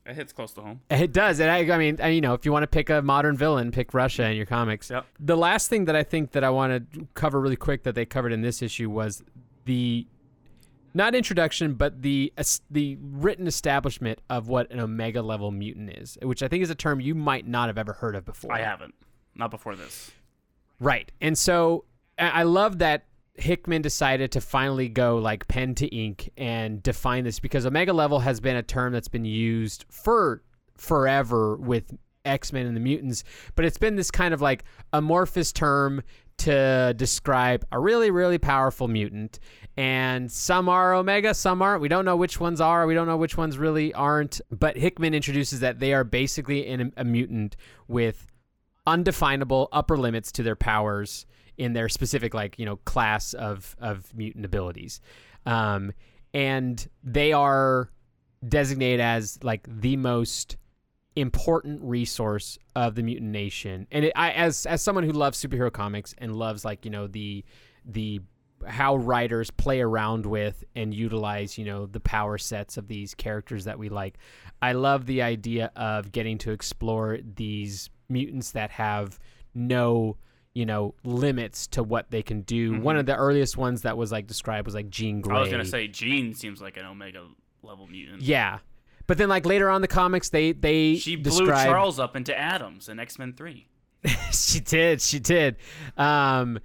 [0.06, 0.82] It hits close to home.
[0.90, 1.40] It does.
[1.40, 3.72] And I, I mean, and, you know, if you want to pick a modern villain,
[3.72, 4.90] pick Russia in your comics.
[4.90, 5.06] Yep.
[5.20, 8.06] The last thing that I think that I want to cover really quick that they
[8.06, 9.24] covered in this issue was
[9.66, 10.08] the
[10.94, 12.34] not introduction, but the
[12.70, 16.76] the written establishment of what an Omega level mutant is, which I think is a
[16.76, 18.52] term you might not have ever heard of before.
[18.52, 18.96] I haven't.
[19.36, 20.12] Not before this.
[20.80, 21.12] Right.
[21.22, 21.86] And so
[22.18, 23.06] I I love that
[23.36, 28.20] Hickman decided to finally go like pen to ink and define this because Omega level
[28.20, 30.44] has been a term that's been used for
[30.76, 33.24] forever with X-Men and the mutants,
[33.56, 34.64] but it's been this kind of like
[34.94, 36.04] amorphous term
[36.38, 39.40] to describe a really really powerful mutant.
[39.78, 41.82] And some are omega some aren't.
[41.82, 44.42] We don't know which ones are we don't know which ones really aren't.
[44.52, 47.56] But hickman introduces that they are basically in a, a mutant
[47.88, 48.28] with
[48.86, 51.26] undefinable upper limits to their powers
[51.58, 55.02] in their specific like you know class of of mutant abilities,
[55.46, 55.92] um,
[56.34, 57.90] and they are
[58.48, 60.58] designated as like the most
[61.16, 63.88] important resource of the mutant nation.
[63.92, 67.08] And it, i as as someone who loves superhero comics and loves like you know
[67.08, 67.44] the
[67.86, 68.22] the
[68.68, 73.66] how writers play around with and utilize you know the power sets of these characters
[73.66, 74.18] that we like
[74.62, 79.20] i love the idea of getting to explore these mutants that have
[79.56, 80.16] no
[80.54, 84.12] you know limits to what they can do one of the earliest ones that was
[84.12, 85.38] like described was like jean grey Mm-hmm.
[85.38, 87.26] I was gonna say Jean seems like an Omega
[87.64, 88.22] level mutant.
[88.22, 88.60] yeah
[89.08, 92.16] but then like later on in the comics they they She blew describe Charles up
[92.16, 93.68] into atoms in X Men Three.
[94.32, 95.56] she did she did
[95.98, 96.60] um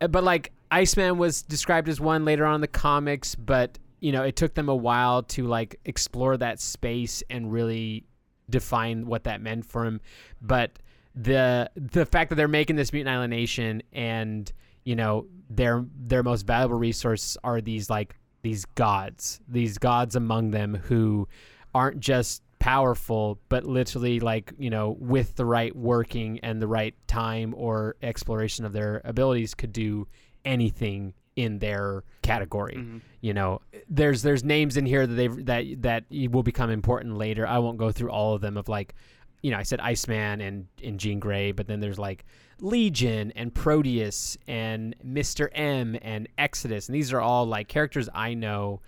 [0.00, 4.22] but like iceman was described as one later on in the comics but you know
[4.22, 8.04] it took them a while to like explore that space and really
[8.50, 10.00] define what that meant for him
[10.42, 10.72] but
[11.14, 14.52] the the fact that they're making this mutant island nation and
[14.84, 20.50] you know their their most valuable resources are these like these gods these gods among
[20.50, 21.26] them who
[21.74, 26.94] aren't just powerful but literally like you know with the right working and the right
[27.06, 30.06] time or exploration of their abilities could do
[30.44, 32.98] anything in their category Mm-hmm.
[33.20, 37.46] you know there's there's names in here that they that that will become important later
[37.46, 38.94] i won't go through all of them of like
[39.42, 42.24] you know i said iceman and and jean grey but then there's like
[42.60, 48.34] legion and proteus and mr m and exodus and these are all like characters i
[48.34, 48.80] know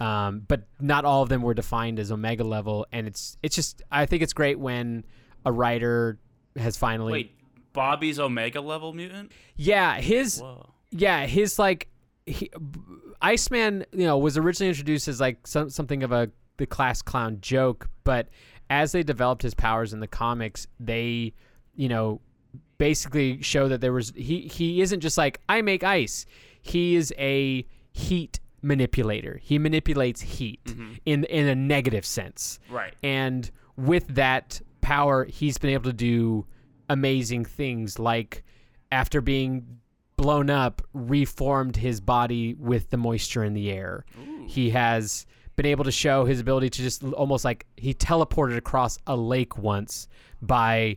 [0.00, 3.82] um, but not all of them were defined as omega level and it's it's just
[3.90, 5.04] i think it's great when
[5.44, 6.18] a writer
[6.56, 7.36] has finally Wait,
[7.72, 9.30] Bobby's Omega level mutant?
[9.56, 10.70] yeah his Whoa.
[10.90, 11.88] yeah, his like
[12.26, 12.50] he,
[13.22, 17.38] Iceman, you know, was originally introduced as like some, something of a the class clown
[17.40, 18.28] joke, but
[18.70, 21.34] as they developed his powers in the comics, they,
[21.74, 22.20] you know,
[22.78, 26.24] basically show that there was he he isn't just like I make ice.
[26.62, 29.38] He is a heat manipulator.
[29.42, 30.92] He manipulates heat mm-hmm.
[31.04, 32.60] in in a negative sense.
[32.70, 32.94] Right.
[33.02, 36.46] And with that power, he's been able to do
[36.88, 38.44] amazing things like
[38.92, 39.80] after being
[40.16, 44.04] blown up, reformed his body with the moisture in the air.
[44.46, 45.24] He has
[45.62, 49.58] been able to show his ability to just almost like he teleported across a lake
[49.58, 50.08] once
[50.40, 50.96] by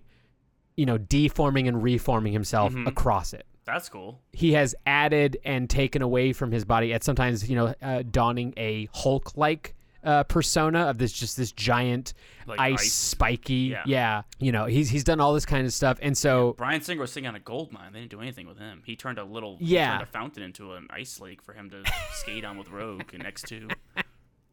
[0.78, 4.22] you know deforming and reforming himself across it That's cool.
[4.32, 8.54] he has added and taken away from his body at sometimes you know uh, donning
[8.58, 12.14] a hulk like uh, persona of this just this giant
[12.46, 12.92] Like ice, ice.
[12.94, 14.24] spiky Yeah.
[14.40, 17.12] you know he's he's done all this kind of stuff and so Bryan Singer was
[17.14, 17.94] sitting on a gold mine.
[17.94, 18.82] They didn't do anything with him.
[18.86, 19.92] He turned a little Yeah.
[19.92, 23.26] turned a fountain into an ice lake for him to skate on with Rogue in
[23.26, 23.68] X two.
[23.96, 24.06] That's about it.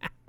[0.03, 0.20] though.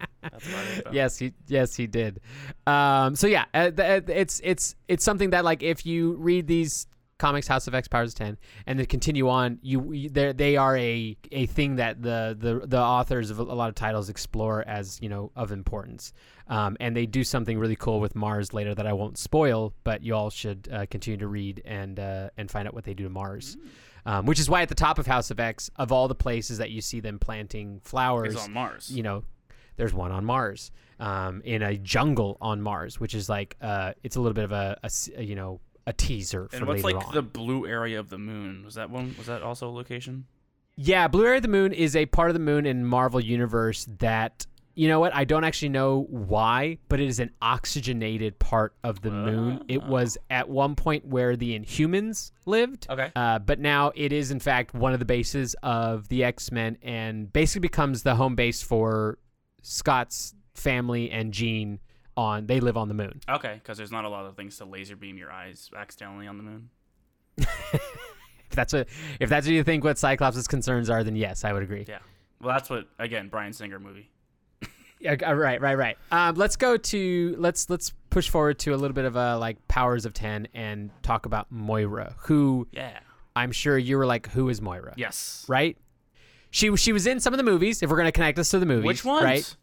[0.91, 2.19] Yes he yes he did.
[2.67, 6.87] Um so yeah uh, th- it's it's it's something that like if you read these
[7.17, 8.35] comics house of x powers 10
[8.65, 12.79] and then continue on you, they they are a a thing that the the the
[12.79, 16.13] authors of a lot of titles explore as you know of importance.
[16.47, 20.03] Um and they do something really cool with mars later that i won't spoil but
[20.03, 23.03] you all should uh, continue to read and uh and find out what they do
[23.03, 23.57] to mars.
[24.03, 26.57] Um, which is why at the top of House of X, of all the places
[26.57, 28.89] that you see them planting flowers, on Mars.
[28.89, 29.23] you know,
[29.81, 34.15] there's one on Mars, um, in a jungle on Mars, which is like, uh, it's
[34.15, 36.95] a little bit of a, a a, you know, a teaser for and what's like
[36.95, 37.15] on.
[37.15, 38.63] the blue area of the moon?
[38.63, 39.15] Was that one?
[39.17, 40.25] Was that also a location?
[40.75, 43.85] yeah, Blue Area of the Moon is a part of the moon in Marvel Universe
[43.99, 48.73] that, you know what, I don't actually know why, but it is an oxygenated part
[48.83, 49.63] of the moon.
[49.67, 52.87] It was at one point where the Inhumans lived.
[52.89, 53.11] Okay.
[53.15, 56.77] Uh, but now it is, in fact, one of the bases of the X Men
[56.81, 59.17] and basically becomes the home base for
[59.61, 61.79] Scott's family and Jean.
[62.17, 63.21] On they live on the moon.
[63.29, 66.35] Okay, because there's not a lot of things to laser beam your eyes accidentally on
[66.37, 66.69] the moon.
[68.51, 68.87] If that's what
[69.21, 71.85] if that's what you think what Cyclops' concerns are, then yes, I would agree.
[71.87, 71.99] Yeah.
[72.41, 74.09] Well, that's what again Bryan Singer movie.
[74.99, 75.97] Yeah, uh, right, right, right.
[76.11, 79.67] Um, let's go to let's let's push forward to a little bit of a like
[79.67, 82.99] powers of ten and talk about Moira, who Yeah.
[83.35, 84.93] I'm sure you were like, who is Moira?
[84.97, 85.43] Yes.
[85.47, 85.75] Right.
[86.51, 87.81] She she was in some of the movies.
[87.81, 89.23] If we're gonna connect us to the movies, Which ones?
[89.23, 89.55] Right.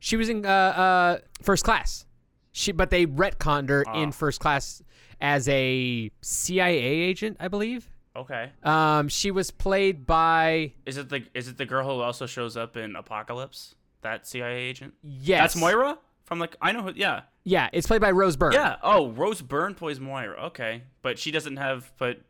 [0.00, 2.04] She was in uh, uh, First Class.
[2.52, 4.02] She, but they retconned her Ah.
[4.02, 4.82] in First Class
[5.20, 7.88] as a CIA agent, I believe.
[8.16, 8.50] Okay.
[8.62, 12.56] Um, she was played by Is it the is it the girl who also shows
[12.56, 13.74] up in Apocalypse?
[14.02, 14.94] That CIA agent?
[15.02, 16.92] yes, That's Moira from like I know who.
[16.94, 17.22] Yeah.
[17.44, 18.52] Yeah, it's played by Rose Byrne.
[18.52, 18.76] Yeah.
[18.82, 20.44] Oh, Rose Byrne plays Moira.
[20.46, 21.92] Okay, but she doesn't have.
[21.98, 22.20] But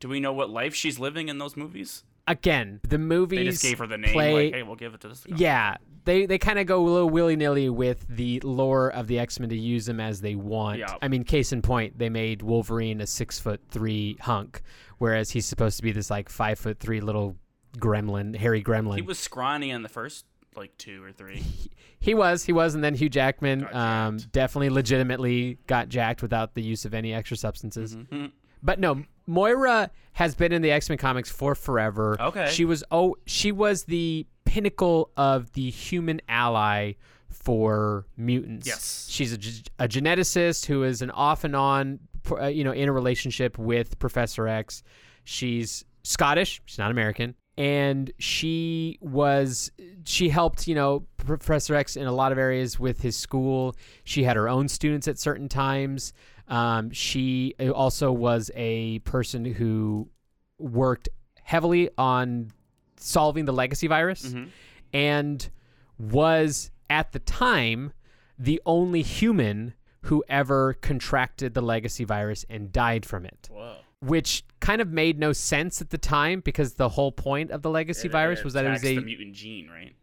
[0.00, 2.02] do we know what life she's living in those movies?
[2.30, 4.12] Again, the movies They just gave her the name.
[4.12, 5.24] play like, hey, we'll give it to this.
[5.24, 5.38] girl.
[5.38, 9.18] yeah, they they kind of go a little willy nilly with the lore of the
[9.18, 10.78] X Men to use them as they want.
[10.78, 10.94] Yeah.
[11.02, 14.62] I mean, case in point, they made Wolverine a six foot three hunk,
[14.98, 17.36] whereas he's supposed to be this like five foot three little
[17.78, 18.96] gremlin, hairy gremlin.
[18.96, 20.24] He was scrawny in the first
[20.56, 21.42] like two or three.
[22.02, 26.62] He was, he was, and then Hugh Jackman um, definitely legitimately got jacked without the
[26.62, 27.94] use of any extra substances.
[27.94, 28.32] Mhm.
[28.62, 32.20] But no, Moira has been in the X Men comics for forever.
[32.20, 32.48] Okay.
[32.50, 36.94] She was oh, she was the pinnacle of the human ally
[37.28, 38.66] for mutants.
[38.66, 39.06] Yes.
[39.08, 42.92] She's a, a geneticist who is an off and on, uh, you know, in a
[42.92, 44.82] relationship with Professor X.
[45.24, 46.60] She's Scottish.
[46.66, 47.34] She's not American.
[47.56, 49.70] And she was,
[50.04, 53.76] she helped, you know, Professor X in a lot of areas with his school.
[54.04, 56.12] She had her own students at certain times.
[56.48, 60.08] Um, she also was a person who
[60.58, 61.08] worked
[61.42, 62.50] heavily on
[62.96, 64.48] solving the legacy virus Mhm.
[64.92, 65.50] and
[65.98, 67.92] was at the time
[68.38, 73.76] the only human who ever contracted the legacy virus and died from it, Whoa.
[74.00, 77.70] Which kind of made no sense at the time because the whole point of the
[77.70, 79.94] legacy It- virus it was that it was a mutant gene, right?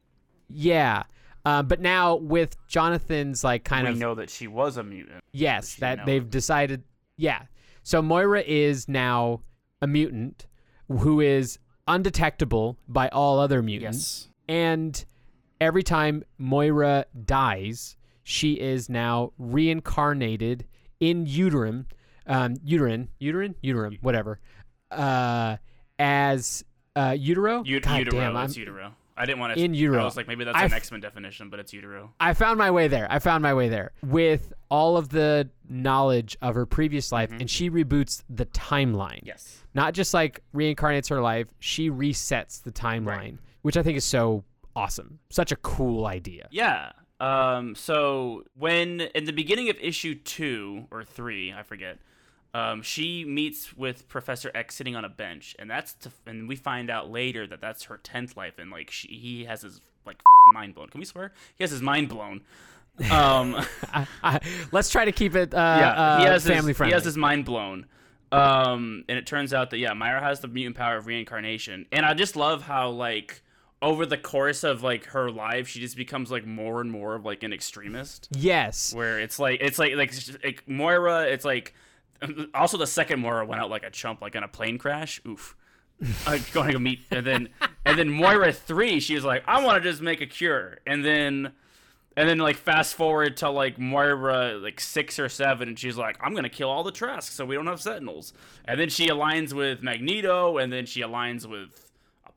[0.50, 1.04] yeah.
[1.46, 5.24] Uh, but now with Jonathan's like kind we of know that she was a mutant.
[5.32, 6.30] Yes, that they've it.
[6.30, 6.84] decided.
[7.16, 7.44] Yeah.
[7.84, 9.42] So Moira is now
[9.82, 10.46] a mutant
[10.90, 11.58] who is
[11.88, 14.28] undetectable by all other mutants.
[14.50, 15.06] And
[15.62, 20.66] every time Moira dies, she is now reincarnated
[21.00, 21.86] in uterine,
[22.28, 24.40] um, uterine, uterine, uterine, whatever,
[24.92, 25.58] uh,
[26.00, 26.64] as
[26.96, 27.64] uh, utero.
[27.64, 28.20] U- God utero.
[28.20, 28.94] damn, I'm, it's utero.
[29.20, 29.64] I didn't want to.
[29.64, 30.02] In utero.
[30.02, 32.14] I was like, maybe that's I an f- X Men definition, but it's utero.
[32.20, 33.08] I found my way there.
[33.10, 37.50] I found my way there with all of the knowledge of her previous life, and
[37.50, 39.22] she reboots the timeline.
[39.24, 39.64] Yes.
[39.74, 43.38] Not just like reincarnates her life, she resets the timeline, Right.
[43.64, 44.44] which I think is so
[44.76, 45.18] awesome.
[45.32, 46.48] Such a cool idea.
[46.52, 46.92] Yeah.
[47.20, 47.74] Um.
[47.74, 51.98] So when in the beginning of issue two or three, I forget.
[52.54, 56.56] Um, she meets with Professor X sitting on a bench, and that's to, and we
[56.56, 60.22] find out later that that's her tenth life, and like she, he has his like
[60.54, 60.90] mind blown.
[60.90, 61.34] Can we swear?
[61.56, 62.42] He has his mind blown.
[63.12, 63.56] Um.
[63.94, 64.40] I, I,
[64.72, 66.92] let's try to keep it uh, yeah, uh, he has family his, friendly.
[66.92, 67.86] He has his mind blown.
[68.32, 72.06] Um, and it turns out that yeah, Moira has the mutant power of reincarnation, and
[72.06, 73.42] I just love how like
[73.82, 77.26] over the course of like her life, she just becomes like more and more of
[77.26, 78.94] like an extremist, yes.
[78.94, 81.74] where it's like it's like like, like Moira, it's like
[82.54, 85.22] also the second Moira went out like a chump, like in a plane crash.
[85.28, 85.56] Oof.
[86.28, 87.50] uh, going to meet and then
[87.84, 91.04] and then Moira three, she was like, I want to just make a cure, and
[91.04, 91.54] then
[92.16, 96.18] and then like fast forward to like Moira like six or seven, and she's like,
[96.22, 98.34] I'm gonna kill all the Trask so we don't have Sentinels.
[98.66, 101.87] And then she aligns with Magneto, and then she aligns with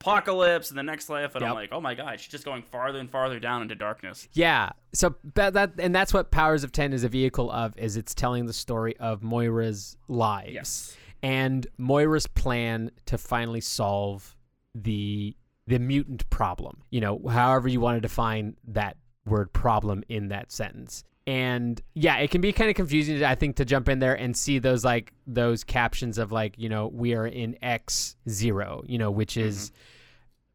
[0.01, 2.99] Apocalypse and the next life, and I'm like, oh my god, she's just going farther
[2.99, 4.27] and farther down into darkness.
[4.33, 4.71] Yeah.
[4.93, 8.13] So that, that and that's what Powers of 10 is a vehicle of is it's
[8.13, 10.53] telling the story of Moira's lives.
[10.53, 10.97] Yes.
[11.23, 14.35] And Moira's plan to finally solve
[14.75, 15.35] the
[15.67, 16.81] the mutant problem.
[16.89, 21.03] You know, however you want to define that word problem in that sentence.
[21.27, 24.35] And yeah, it can be kind of confusing I think to jump in there and
[24.35, 28.97] see those like those captions of like, you know, we are in X 0, you
[28.97, 29.75] know, which is mm-hmm.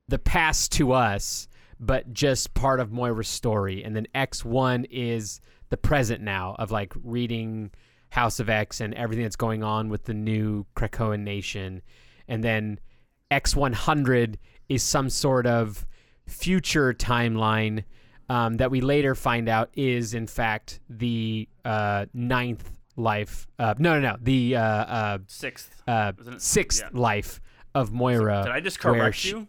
[0.09, 1.49] The past to us,
[1.81, 3.83] but just part of Moira's story.
[3.85, 7.71] And then X1 is the present now of like reading
[8.11, 11.83] House of X and everything that's going on with the new Krakoan nation.
[12.29, 12.79] And then
[13.31, 14.37] X100
[14.69, 15.87] is some sort of
[16.27, 17.85] future timeline
[18.29, 23.47] um, that we later find out is, in fact, the uh, ninth life.
[23.59, 24.17] Uh, no, no, no.
[24.21, 25.83] The uh, uh, Sixth.
[25.87, 26.99] uh, sixth yeah.
[26.99, 27.41] life
[27.75, 28.43] of Moira.
[28.45, 29.47] Did I just correct she- you?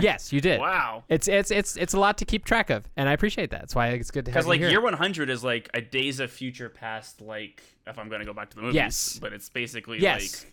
[0.00, 0.60] Yes, you did.
[0.60, 1.04] Wow.
[1.08, 3.60] It's it's it's it's a lot to keep track of, and I appreciate that.
[3.60, 4.70] That's why it's good to have Because you like here.
[4.70, 8.50] year 100 is like a Days of Future Past, like if I'm gonna go back
[8.50, 8.74] to the movies.
[8.76, 9.18] Yes.
[9.20, 10.44] But it's basically Yes.
[10.44, 10.52] like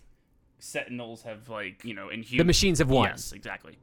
[0.58, 3.08] Sentinels have like you know in the machines have won.
[3.08, 3.76] Yes, exactly.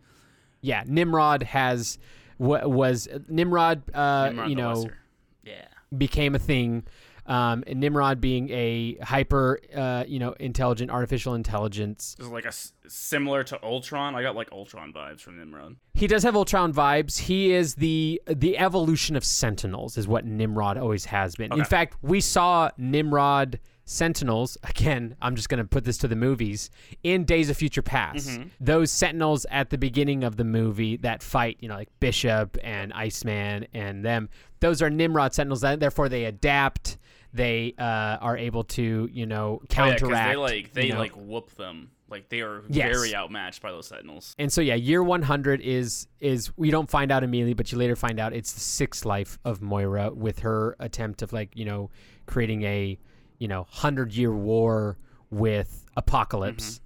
[0.61, 1.97] Yeah, Nimrod has
[2.37, 3.81] wa- was Nimrod.
[3.93, 4.97] Uh, Nimrod you know, Lesser.
[5.43, 5.65] Yeah.
[5.97, 6.83] became a thing.
[7.29, 12.15] Um, and Nimrod being a hyper, uh, you know, intelligent artificial intelligence.
[12.17, 14.15] This is like a s- similar to Ultron.
[14.15, 15.75] I got like Ultron vibes from Nimrod.
[15.93, 17.19] He does have Ultron vibes.
[17.19, 21.53] He is the the evolution of Sentinels, is what Nimrod always has been.
[21.53, 25.15] In fact, we saw Nimrod Sentinels again.
[25.21, 26.71] I'm just going to put this to the movies
[27.03, 28.27] in Days of Future Past.
[28.27, 28.47] Mm-hmm.
[28.59, 32.91] Those Sentinels at the beginning of the movie that fight, you know, like Bishop and
[32.93, 34.29] Iceman and them.
[34.61, 35.61] Those are Nimrod Sentinels.
[35.61, 36.97] Therefore, they adapt.
[37.33, 37.83] They uh,
[38.21, 40.29] are able to you know Oh, yeah, counteract.
[40.31, 41.91] they like they you know- like whoop them.
[42.09, 42.91] Like they are Yes.
[42.97, 44.33] very outmatched by those Sentinels.
[44.39, 47.95] And so yeah, year 100 is is we don't find out immediately, but you later
[47.95, 51.91] find out it's the sixth life of Moira with her attempt of like you know
[52.25, 52.97] creating a
[53.37, 54.97] you know hundred year war
[55.29, 56.81] with Apocalypse,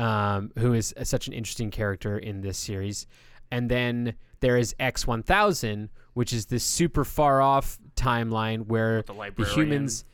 [0.00, 3.06] um, who is such an interesting character in this series.
[3.52, 9.14] And then there is X 1000, which is this super far off timeline where The
[9.36, 10.04] the humans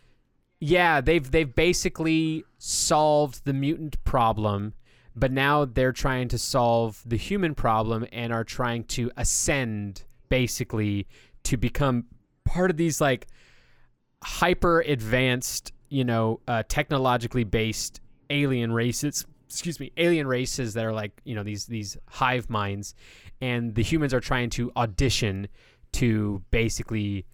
[0.61, 4.75] yeah they've they've basically solved the mutant problem
[5.17, 11.07] but now they're trying to solve the human problem and are trying to ascend basically
[11.45, 12.05] to become
[12.45, 13.27] part of these like
[14.23, 20.93] hyper advanced you know uh, technologically based alien races excuse me alien races that are
[20.93, 22.95] like you know these these hive minds.
[23.41, 25.49] And the humans are trying to audition
[25.93, 27.27] to basically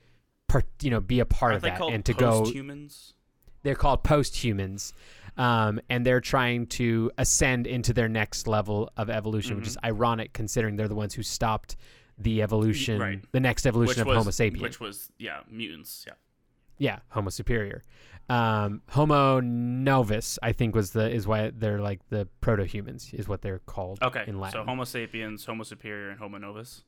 [0.49, 3.15] part, you know be a part Aren't of that and to go post-humans?
[3.63, 4.93] they're called post-humans
[5.37, 10.33] um, and they're trying to ascend into their next level of evolution which is ironic
[10.33, 11.77] considering they're the ones who stopped
[12.19, 13.25] the evolution right.
[13.33, 16.05] the next evolution Which of was homo sapien which was yeah mutants.
[16.07, 16.15] Yeah.
[16.79, 17.83] yeah homo superior
[18.29, 23.43] um, homo novus i think was the is why they're like the proto-humans is what
[23.43, 24.25] they're called Okay.
[24.27, 26.83] in latin So Homo sapiens, Homo superior, and Homo novus.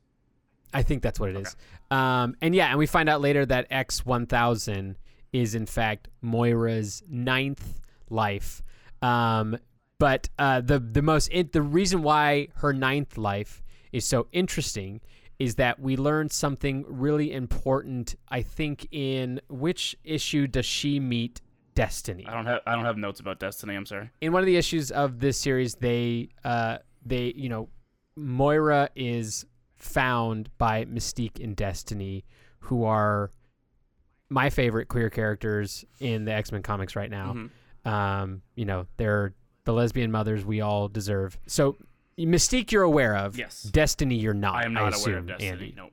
[0.73, 1.57] I think that's what it is.
[1.91, 4.97] Um, and yeah, and we find out later that X one thousand
[5.33, 8.63] is in fact Moira's ninth life.
[9.03, 9.59] Um,
[9.99, 13.63] but uh, the the most in, the reason why her ninth life
[13.93, 15.01] is so interesting
[15.39, 18.17] is that we learned something really important.
[18.29, 21.41] I think in which issue does she meet
[21.75, 22.27] Destiny?
[22.27, 23.75] I don't have I don't have notes about Destiny.
[23.75, 24.11] I'm sorry.
[24.21, 27.69] in one of the issues of this series, they uh, they you know
[28.17, 29.47] Moira is
[29.79, 32.25] found by Mystique and Destiny,
[32.61, 33.31] who are
[34.29, 37.35] my favorite queer characters in the X Men comics right now.
[37.85, 37.91] Mhm.
[37.91, 41.39] Um, you know, they're the lesbian mothers we all deserve.
[41.47, 41.77] So
[42.19, 43.39] Mystique, you're aware of.
[43.39, 43.63] Yes.
[43.63, 44.57] Destiny, you're not.
[44.57, 45.49] I am not assume, aware of Destiny.
[45.51, 45.75] Andy.
[45.77, 45.93] Nope.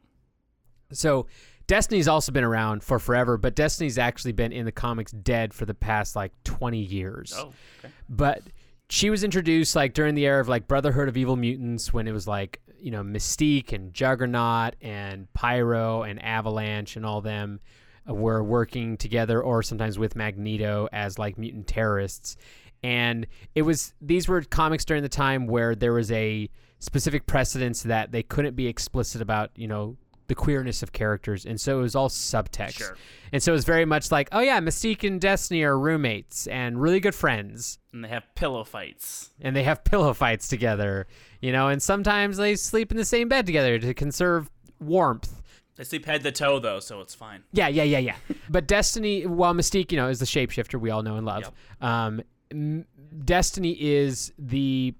[0.91, 1.27] So
[1.67, 5.65] Destiny's also been around for forever, but Destiny's actually been in the comics dead for
[5.65, 7.33] the past like 20 years.
[7.35, 7.53] Oh.
[7.79, 7.93] Okay.
[8.09, 8.41] But
[8.89, 12.11] she was introduced like during the era of like Brotherhood of Evil Mutants when it
[12.11, 17.59] was like, you know, Mystique and Juggernaut and Pyro and Avalanche and all them
[18.07, 22.37] uh, were working together or sometimes with Magneto as like mutant terrorists.
[22.83, 23.25] And
[23.55, 28.11] it was these were comics during the time where there was a specific precedence that
[28.11, 29.97] they couldn't be explicit about, you know,
[30.27, 31.45] the queerness of characters.
[31.45, 32.77] And so it was all subtext.
[32.77, 32.97] Sure.
[33.31, 36.81] And so it was very much like, oh yeah, Mystique and Destiny are roommates and
[36.81, 37.79] really good friends.
[37.93, 39.31] And they have pillow fights.
[39.41, 41.07] And they have pillow fights together,
[41.41, 44.49] you know, and sometimes they sleep in the same bed together to conserve
[44.79, 45.41] warmth.
[45.75, 47.43] They sleep head to toe though, so it's fine.
[47.51, 48.15] Yeah, yeah, yeah, yeah.
[48.49, 51.51] but Destiny, while Mystique, you know, is the shapeshifter we all know and love,
[51.81, 52.21] um,
[52.51, 52.85] M-
[53.25, 54.93] Destiny is the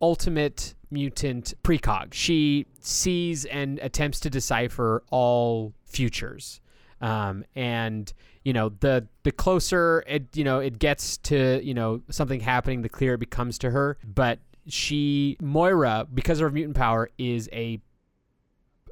[0.00, 2.12] ultimate mutant precog.
[2.12, 6.60] She sees and attempts to decipher all futures.
[7.00, 8.12] Um, and
[8.44, 12.82] you know the the closer it you know it gets to you know something happening,
[12.82, 13.98] the clearer it becomes to her.
[14.04, 17.80] But she Moira, because of her mutant power, is a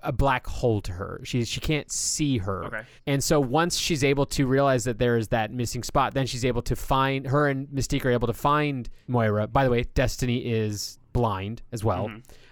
[0.03, 1.20] a black hole to her.
[1.24, 2.64] She she can't see her.
[2.66, 2.82] Okay.
[3.07, 6.44] And so once she's able to realize that there is that missing spot, then she's
[6.44, 9.46] able to find her and Mystique are able to find Moira.
[9.46, 12.10] By the way, Destiny is blind as well,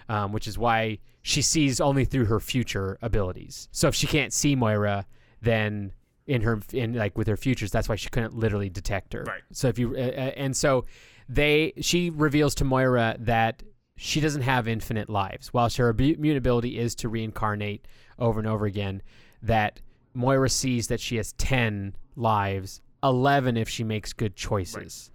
[0.08, 3.68] um, which is why she sees only through her future abilities.
[3.70, 5.06] So if she can't see Moira,
[5.40, 5.92] then
[6.26, 9.22] in her in like with her futures, that's why she couldn't literally detect her.
[9.22, 9.42] Right.
[9.52, 10.84] So if you uh, uh, and so
[11.28, 13.62] they she reveals to Moira that
[13.96, 15.52] she doesn't have infinite lives.
[15.54, 17.86] While her mute ability is to reincarnate
[18.18, 19.02] over and over again,
[19.42, 19.80] that
[20.12, 25.10] Moira sees that she has 10 lives, 11 if she makes good choices.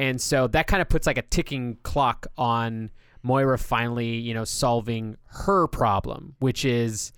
[0.00, 2.90] And so that kind of puts like a ticking clock on
[3.22, 7.12] Moira finally, you know, solving her problem, which is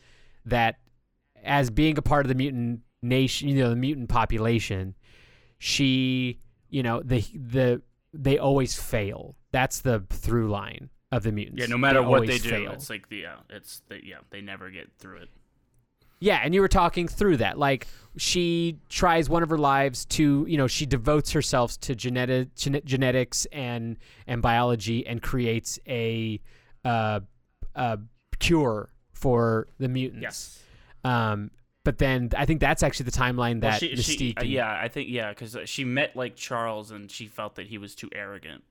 [0.47, 0.81] that
[1.45, 4.97] as being a part of the mutant nation, you know, the mutant population,
[5.59, 9.37] she, you know, the the they always fail.
[9.53, 11.61] That's the through line of the mutants.
[11.61, 12.73] Yeah, no matter what they do, fail.
[12.73, 15.29] it's like the yeah, it's the yeah, they never get through it.
[16.23, 17.59] Yeah, and you were talking through that.
[17.59, 22.55] Like she tries one of her lives to, you know, she devotes herself to genetic
[22.55, 23.97] gene- genetics and
[24.29, 26.41] and biology and creates a
[26.85, 27.21] uh,
[27.75, 27.99] a
[28.39, 30.23] cure for the mutants.
[30.23, 30.63] Yes.
[31.05, 31.51] Um,
[31.85, 34.19] but then I think that's actually the timeline Well, that she, Mystique.
[34.19, 37.67] she, uh, yeah, I think yeah, because she met like Charles and she felt that
[37.67, 38.63] he was too arrogant,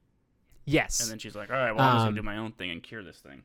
[0.66, 1.02] Yes.
[1.02, 2.72] and then she's like, all right, well, I'm just Um, gonna do my own thing
[2.72, 3.44] and cure this thing.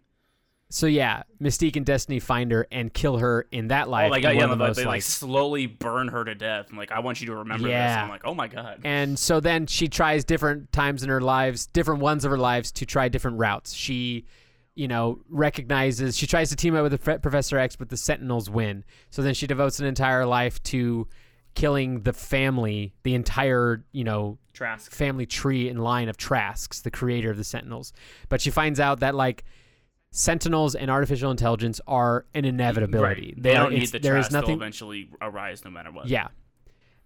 [0.69, 4.07] So yeah, Mystique and Destiny find her and kill her in that oh, life.
[4.07, 6.67] oh my god, yeah, the most, they like like- slowly burn her to death.
[6.71, 7.73] I'm like, I want you to remember this.
[7.73, 8.03] Yeah.
[8.03, 8.81] I'm like, oh my god.
[8.85, 12.73] And so then she tries different times in her lives, different ones of her lives,
[12.73, 13.75] to try different routes.
[13.75, 14.27] She,
[14.75, 18.51] you know, recognizes, she tries to team up with the Professor X, but the Sentinels
[18.51, 18.85] win.
[19.11, 21.07] So then she devotes an entire life to
[21.55, 24.91] killing the family, the entire, you know, Trask.
[24.91, 27.93] family tree and line of Trasks, the creator of the Sentinels.
[28.29, 29.45] But she finds out that, like,
[30.13, 33.35] Sentinels and artificial intelligence are an inevitability.
[33.37, 33.43] Right.
[33.43, 36.09] They are- don't need the there is nothing They'll eventually arise no matter what.
[36.09, 36.29] yeah.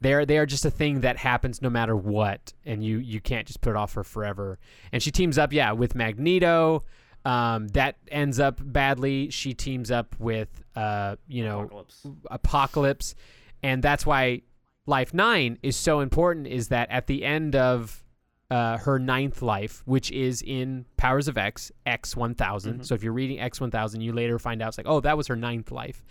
[0.02, 3.46] They're they are just a thing that happens no matter what, and you you can't
[3.46, 4.58] just put it off for forever.
[4.92, 6.82] And she teams up, yeah, with Magneto.
[7.26, 9.28] Um, that ends up badly.
[9.28, 12.06] She teams up with uh, you know, Apocalypse.
[12.30, 13.14] Apocalypse,
[13.62, 14.40] and that's why
[14.86, 16.46] Life Nine is so important.
[16.46, 18.02] Is that at the end of
[18.50, 22.34] uh, her ninth life, which is in Powers of X, X one
[22.80, 22.84] Mhm.
[22.86, 25.16] So if you're reading X one thousand, you later find out it's like, oh, that
[25.16, 26.04] was her ninth life.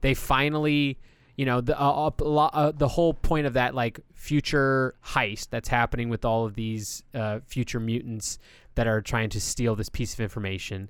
[0.00, 0.98] They finally,
[1.36, 2.10] you know, the uh,
[2.52, 7.02] uh, the whole point of that like future heist that's happening with all of these
[7.14, 8.38] uh, future mutants
[8.76, 10.88] that are trying to steal this piece of information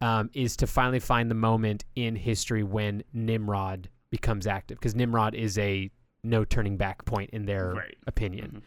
[0.00, 5.34] um, is to finally find the moment in history when Nimrod becomes active because Nimrod
[5.34, 5.90] is a
[6.24, 7.96] no turning back point in their Right.
[8.06, 8.50] opinion.
[8.56, 8.62] Mhm.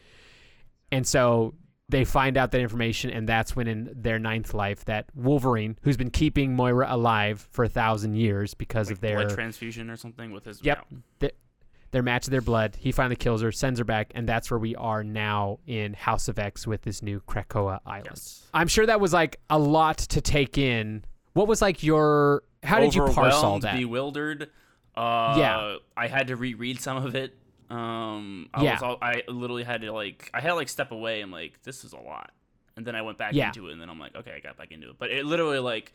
[0.91, 1.55] And so
[1.91, 5.97] they find out that information, and that's when in their ninth life that Wolverine, who's
[5.97, 9.97] been keeping Moira alive for a thousand years because Like of their blood transfusion or
[9.97, 10.63] something with his.
[10.63, 10.85] Yep.
[11.19, 11.29] yeah.
[11.91, 14.59] their match of their blood, he finally kills her, sends her back, and that's where
[14.59, 18.07] we are now in House of X with this new Krakoa island.
[18.11, 18.47] Yes.
[18.53, 21.03] I'm sure that was like a lot to take in.
[21.33, 22.43] What was like your?
[22.63, 23.75] How did you parse all that?
[23.75, 24.49] Bewildered.
[24.95, 25.75] Uh, Yeah.
[25.97, 27.37] I had to reread some of it.
[27.71, 28.73] Um, I Yeah.
[28.73, 31.21] was all, I literally had to like I had to like step away.
[31.21, 32.31] I'm like, this is a lot,
[32.75, 33.47] and then I went back Yeah.
[33.47, 34.97] into it, and then I'm like, okay, I got back into it.
[34.99, 35.93] But it literally like.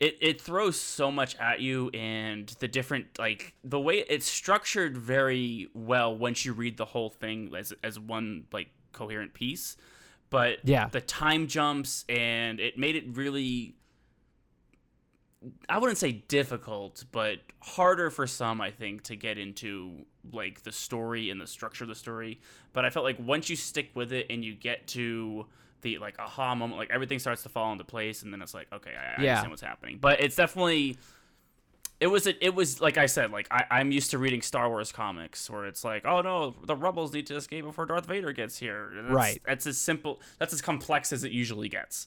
[0.00, 4.96] It, it throws so much at you and the different like the way it's structured
[4.98, 9.76] very well once you read the whole thing as as one like coherent piece
[10.28, 10.88] but Yeah.
[10.88, 13.76] the time jumps and it made it really
[15.68, 20.72] I wouldn't say difficult, but harder for some, I think, to get into like the
[20.72, 22.40] story and the structure of the story.
[22.72, 25.46] But I felt like once you stick with it and you get to
[25.80, 28.68] the like aha moment, like everything starts to fall into place, and then it's like,
[28.72, 29.30] okay, I, I Yeah.
[29.30, 29.98] understand what's happening.
[30.00, 30.96] But it's definitely
[32.00, 34.68] it was a, it was like I said, like I, I'm used to reading Star
[34.68, 38.32] Wars comics where it's like, oh no, the rebels need to escape before Darth Vader
[38.32, 38.90] gets here.
[38.94, 39.42] That's- Right.
[39.46, 40.20] That's as simple.
[40.38, 42.06] That's as complex as it usually gets.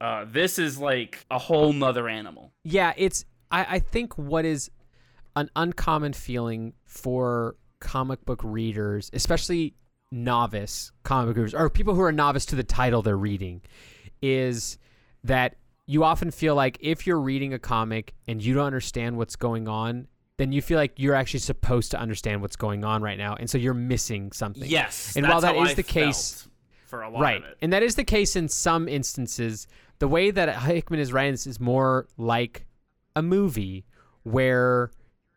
[0.00, 2.52] Uh, this is like a whole nother animal.
[2.64, 3.24] Yeah, it's.
[3.50, 4.70] I, I think what is
[5.36, 9.74] an uncommon feeling for comic book readers, especially
[10.10, 13.62] novice comic book readers, or people who are novice to the title they're reading,
[14.22, 14.78] is
[15.24, 19.36] that you often feel like if you're reading a comic and you don't understand what's
[19.36, 23.16] going on, then you feel like you're actually supposed to understand what's going on right
[23.18, 24.68] now, and so you're missing something.
[24.68, 26.48] Yes, And while that is I the case-
[26.86, 27.56] for a lot right of it.
[27.62, 29.66] and that is the case in some instances
[29.98, 32.66] the way that hickman is writing this is more like
[33.14, 33.84] a movie
[34.22, 34.90] where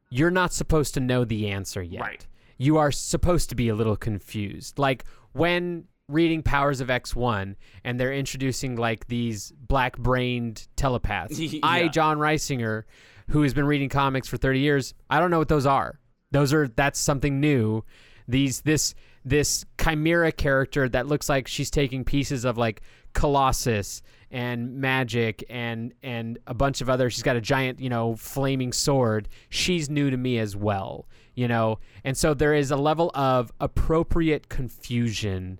[0.09, 2.01] you're not supposed to know the answer yet.
[2.01, 2.27] Right.
[2.57, 4.79] you are supposed to be a little confused.
[4.79, 11.87] Like when reading powers of x1 and they're introducing like these black brained telepaths i
[11.87, 12.81] john reisinger
[13.29, 15.99] who has been reading comics for 30 years i don't know what those are.
[16.31, 17.83] Those are that's something new.
[18.27, 18.93] These this
[19.25, 22.81] this chimera character that looks like she's taking pieces of like
[23.13, 24.01] colossus
[24.31, 28.71] and Magik and and a bunch of other she's got a giant you know flaming
[28.71, 33.11] sword she's new to me as well you know and so there is a level
[33.15, 35.59] of appropriate confusion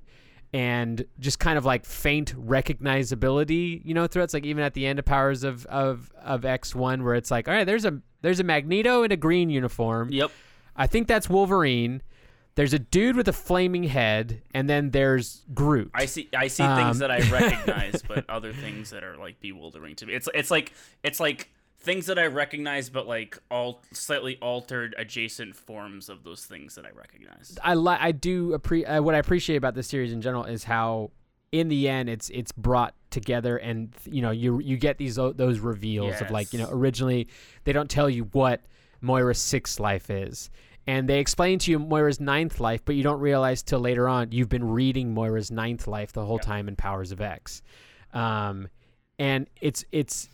[0.53, 4.26] and just kind of like faint recognizability, you know, throughout.
[4.26, 7.30] It's like even at the end of Powers of of of X one, where it's
[7.30, 10.10] like, all right, there's a there's a Magneto in a green uniform.
[10.12, 10.32] Yep.
[10.76, 12.01] I think that's Wolverine.
[12.60, 15.91] There's a dude with a flaming head, and then there's Groot.
[15.93, 16.28] I see.
[16.36, 20.05] I see Um, things that I recognize, but other things that are like bewildering to
[20.05, 20.14] me.
[20.14, 25.55] It's it's like it's like things that I recognize, but like all slightly altered, adjacent
[25.55, 27.57] forms of those things that I recognize.
[27.64, 30.66] I li- I do appre- uh, what I appreciate about this series in general is
[30.66, 31.12] how
[31.53, 35.60] in the end it's it's brought together and you know you you get these those
[35.60, 37.30] reveals of like you know originally
[37.64, 38.62] they don't tell you what
[38.99, 40.49] Moira's sixth life is
[40.88, 44.32] and they explain to you Moira's ninth life but you don't realize till later on
[44.32, 47.61] you've been reading Moira's ninth life the whole time in Powers of X
[48.13, 48.67] um
[49.17, 50.30] and it's it's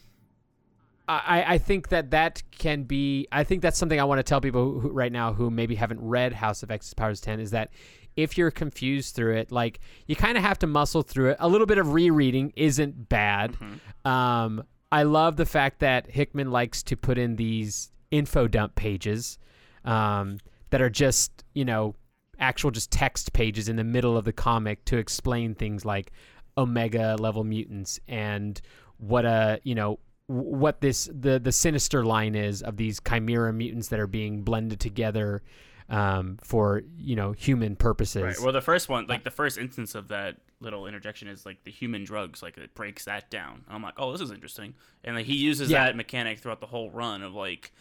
[1.08, 3.28] I, I think that that can be.
[3.32, 5.76] I think that's something I want to tell people who, who, right now who maybe
[5.76, 7.70] haven't read House of X's Powers 10 is that
[8.16, 11.38] if you're confused through it, like you kind of have to muscle through it.
[11.40, 13.54] A little bit of rereading isn't bad.
[13.54, 14.10] Mhm.
[14.10, 19.38] Um, I love the fact that Hickman likes to put in these info dump pages
[19.86, 20.38] um,
[20.72, 21.96] that are just you know
[22.40, 26.12] actual just text pages in the middle of the comic to explain things like
[26.58, 28.62] omega level mutants and
[28.98, 33.90] what a you know what this the the sinister line is of these chimera mutants
[33.90, 35.44] that are being blended together
[35.88, 38.24] um, for you know human purposes.
[38.24, 38.40] Right.
[38.42, 41.70] Well, the first one, like the first instance of that little interjection is like the
[41.72, 43.64] human drugs, like it breaks that down.
[43.70, 44.74] I'm like, oh, this is interesting,
[45.04, 45.86] and like he uses Yeah.
[45.86, 47.72] that mechanic throughout the whole run of like,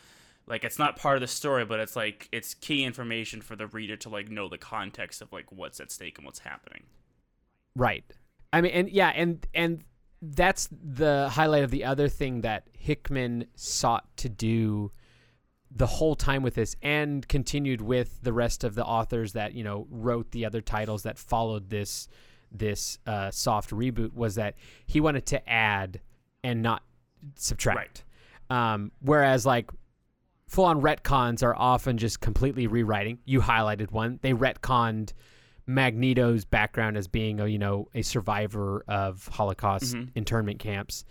[0.46, 3.66] like it's not part of the story, but it's like it's key information for the
[3.66, 6.84] reader to like know the context of like what's at stake and what's happening.
[7.76, 8.04] Right.
[8.52, 9.84] I mean, and yeah, and and
[10.22, 14.92] that's the highlight of the other thing that Hickman sought to do
[15.70, 19.64] the whole time with this, and continued with the rest of the authors that you
[19.64, 22.06] know wrote the other titles that followed this
[22.52, 24.54] this uh, soft reboot was that
[24.86, 26.00] he wanted to add
[26.44, 26.82] and not
[27.34, 28.04] subtract.
[28.50, 29.70] Um, whereas like
[30.54, 33.18] full on retcons are often just completely rewriting.
[33.24, 34.20] You highlighted one.
[34.22, 35.12] They retconned
[35.66, 40.10] Magneto's background as being a you know a survivor of Holocaust Mhm.
[40.14, 41.04] internment camps.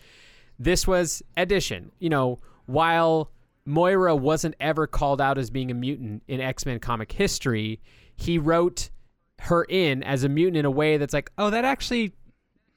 [0.59, 1.91] This was addition.
[1.99, 3.31] You know, while
[3.65, 7.81] Moira wasn't ever called out as being a mutant in X-Men comic history,
[8.15, 8.89] he wrote
[9.39, 12.13] her in as a mutant in a way that's like, oh, that actually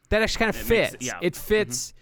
[0.09, 1.07] that actually kind of It makes- fits.
[1.07, 1.19] yeah.
[1.21, 1.93] It fits.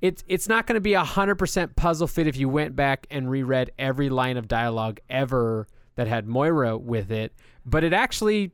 [0.00, 3.06] It's it's not going to be a hundred percent puzzle fit if you went back
[3.10, 7.34] and reread every line of dialogue ever that had Moira with it,
[7.66, 8.52] but it actually,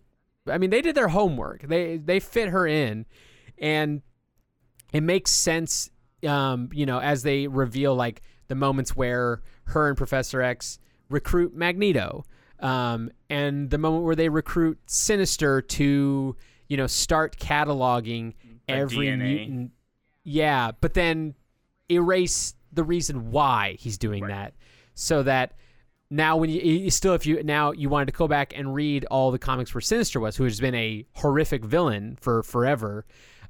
[0.48, 1.62] I mean, they did their homework.
[1.62, 3.06] They they fit her in,
[3.58, 4.02] and
[4.92, 5.90] it makes sense.
[6.26, 10.78] Um, you know, as they reveal like the moments where her and Professor X
[11.08, 12.24] recruit Magneto,
[12.58, 16.36] um, and the moment where they recruit Sinister to
[16.68, 18.34] you know start cataloging
[18.68, 19.18] every DNA.
[19.18, 19.70] mutant.
[20.28, 21.34] Yeah, but then
[21.88, 24.30] erase the reason why he's doing Right.
[24.30, 24.54] that,
[24.94, 25.52] so that
[26.10, 29.04] now when you, you still if you now you wanted to go back and read
[29.04, 33.06] all the comics where Sinister was, who has been a horrific villain for forever.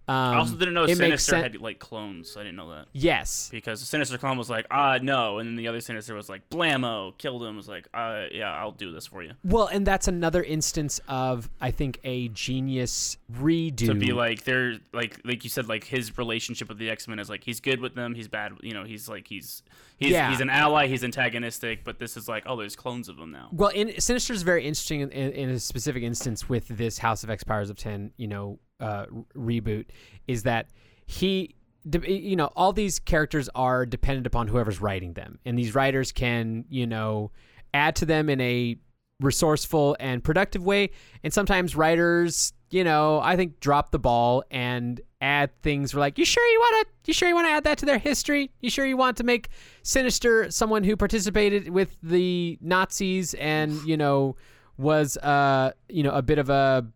[0.08, 2.36] Um, I also didn't know Sinister sen- had like clones.
[2.36, 5.56] I didn't know that Yes, because the Sinister clone was like, ah, no, and then
[5.56, 7.56] the other Sinister was like, blammo, killed him.
[7.56, 9.32] Was like, uh, yeah, I'll do this for you.
[9.42, 14.74] well, and that's another instance of I think a genius redo to be like they're
[14.92, 17.94] like like you said like his relationship with the X-Men is like he's good with
[17.96, 19.62] them he's bad you know he's like he's
[19.98, 20.30] he's Yeah.
[20.30, 23.48] he's an ally he's antagonistic but this is like oh there's clones of him now
[23.52, 27.24] Well, in Sinister is very interesting in, in, in a specific instance with this House
[27.24, 29.06] of X Powers of Ten, you know, uh,
[29.36, 29.86] reboot,
[30.26, 30.68] is that
[31.06, 31.54] he,
[32.02, 36.64] you know, all these characters are dependent upon whoever's writing them, and these writers can,
[36.68, 37.30] you know,
[37.74, 38.76] add to them in a
[39.20, 40.90] resourceful and productive way,
[41.22, 45.94] and sometimes writers, you know, I think drop the ball and add things.
[45.94, 47.86] Where like, you sure you want to, you sure you want to add that to
[47.86, 48.50] their history?
[48.60, 49.48] You sure you want to make
[49.82, 54.36] Sinister someone who participated with the Nazis and you know
[54.76, 56.86] was uh you know a bit of a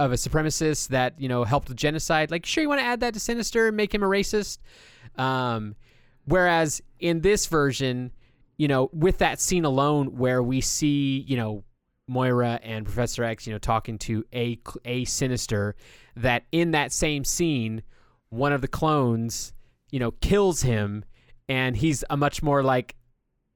[0.00, 2.30] of a supremacist that you know helped with genocide?
[2.30, 4.58] Like, sure you want to add that to Sinister and make him a racist?
[5.16, 5.76] Um,
[6.24, 8.12] whereas in this version,
[8.56, 11.64] you know, with that scene alone where we see you know
[12.08, 15.76] Moira and Professor X, you know, talking to a a Sinister,
[16.16, 17.82] that in that same scene,
[18.30, 19.52] one of the clones,
[19.90, 21.04] you know, kills him,
[21.48, 22.96] and he's a much more like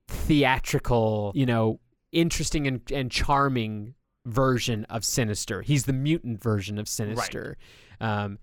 [0.08, 1.80] theatrical, you know,
[2.12, 3.94] interesting and, and charming
[4.26, 5.62] version of Sinister.
[5.62, 7.56] He's the mutant version of Sinister,
[8.00, 8.38] um,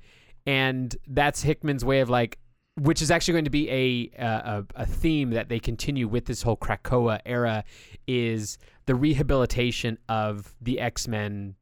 [0.46, 2.38] and that's Hickman's way of like.
[2.80, 6.42] Which is actually going to be a, a a theme that they continue with this
[6.42, 7.66] whole Krakoa era,
[8.08, 11.56] is the rehabilitation of the X Men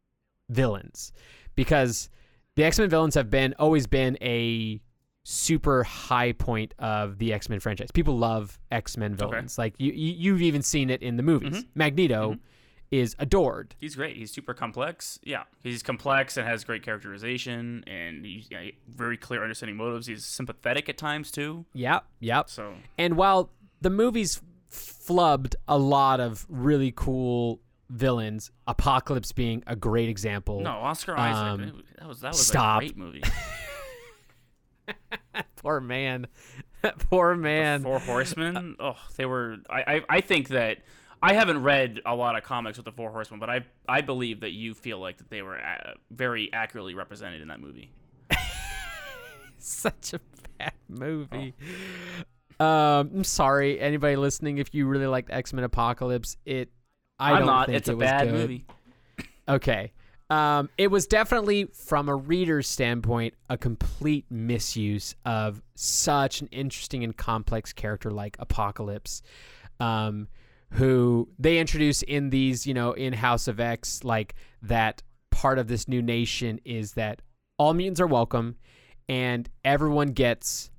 [0.50, 1.12] villains,
[1.56, 2.10] because
[2.56, 4.80] the X Men villains have been always been a
[5.26, 7.90] super high point of the X Men franchise.
[7.92, 9.58] People love X Men villains.
[9.58, 11.64] Like you, you, you've even seen it in the movies.
[11.64, 11.68] Mhm.
[11.74, 12.40] Magneto Mhm.
[12.92, 13.76] Is adored.
[13.80, 18.62] he's great he's super complex yeah he's complex and has great characterization and he's yeah,
[18.88, 22.50] very clear understanding motives he's sympathetic at times too Yep, yep.
[22.50, 27.62] so And while the movies flubbed a lot of really cool
[27.92, 30.60] villains, Apocalypse being a great example.
[30.62, 32.78] no Oscar Isaac Um, that was that was stop.
[32.82, 33.22] a great movie
[35.58, 36.28] Poor man.
[37.10, 37.84] Poor man.
[37.84, 38.76] Four Horsemen.
[38.80, 39.58] Oh, they were.
[39.70, 40.78] I, I I think that
[41.22, 44.40] I haven't read a lot of comics with the Four Horsemen, but I I believe
[44.42, 47.92] that you feel like that they were uh, very accurately represented in that movie.
[49.58, 50.20] Such a
[50.58, 51.54] bad movie.
[52.60, 56.70] Um, I'm sorry, anybody listening, if you really liked X Men Apocalypse, it.
[57.20, 57.66] I am don't not.
[57.68, 58.34] think It's it a bad good.
[58.34, 58.66] movie.
[59.48, 59.92] Okay.
[60.30, 67.04] Um, it was definitely, from a reader's standpoint, a complete misuse of such an interesting
[67.04, 69.22] and complex character like Apocalypse,
[69.80, 70.28] um,
[70.72, 75.02] who they introduce in these, you know, in House of X, like that
[75.32, 77.22] part of this new nation is that
[77.58, 78.56] all mutants are welcome
[79.08, 80.70] and everyone gets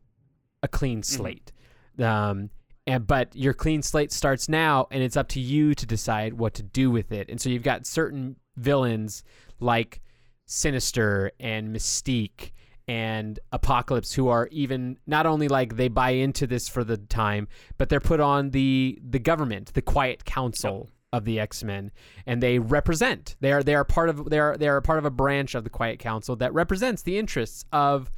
[0.62, 1.52] a clean slate.
[1.98, 2.50] Um,
[2.86, 6.54] and but your clean slate starts now, and it's up to you to decide what
[6.54, 7.28] to do with it.
[7.28, 9.22] And so you've got certain villains
[9.58, 10.00] like
[10.46, 12.52] Sinister and Mystique
[12.90, 17.46] and Apocalypse who are even not only like they buy into this for the time,
[17.78, 21.92] but they're put on the the government, the Quiet Council of the X Men,
[22.26, 23.36] and they represent.
[23.38, 25.62] They are they are part of they are they are part of a branch of
[25.62, 28.10] the Quiet Council that represents the interests of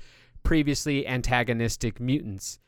[0.43, 2.59] previously antagonistic mutants.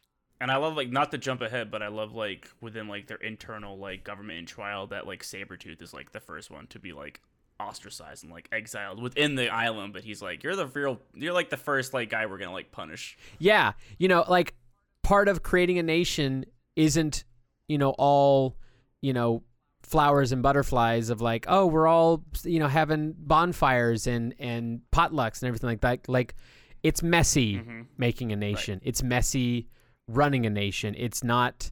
[0.43, 3.17] And I love like not to jump ahead, but I love like within like their
[3.17, 6.93] internal like government and trial that like Sabretooth is like the first one to be
[6.93, 7.23] like
[7.61, 11.51] ostracized and like exiled within the island, but he's like, You're the real you're like
[11.51, 13.17] the first like guy we're gonna like punish.
[13.39, 14.55] Yeah, you know, like
[15.03, 16.45] part of creating a nation
[16.77, 17.25] isn't,
[17.69, 18.57] you know, all,
[19.03, 19.43] you know,
[19.83, 25.43] flowers and butterflies of like, oh, we're all, you know, having bonfires and and potlucks
[25.43, 26.09] and everything like that.
[26.09, 26.35] Like
[26.83, 27.87] it's messy Mhm.
[27.97, 28.81] making a nation.
[28.83, 29.69] It's messy
[30.09, 30.95] running a nation.
[30.99, 31.71] It's not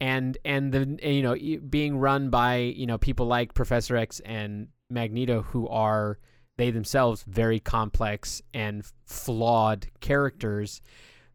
[0.00, 1.36] and and the you know
[1.68, 6.18] being run by you know people like Professor X and Magneto who are
[6.56, 10.80] they themselves very complex and flawed characters.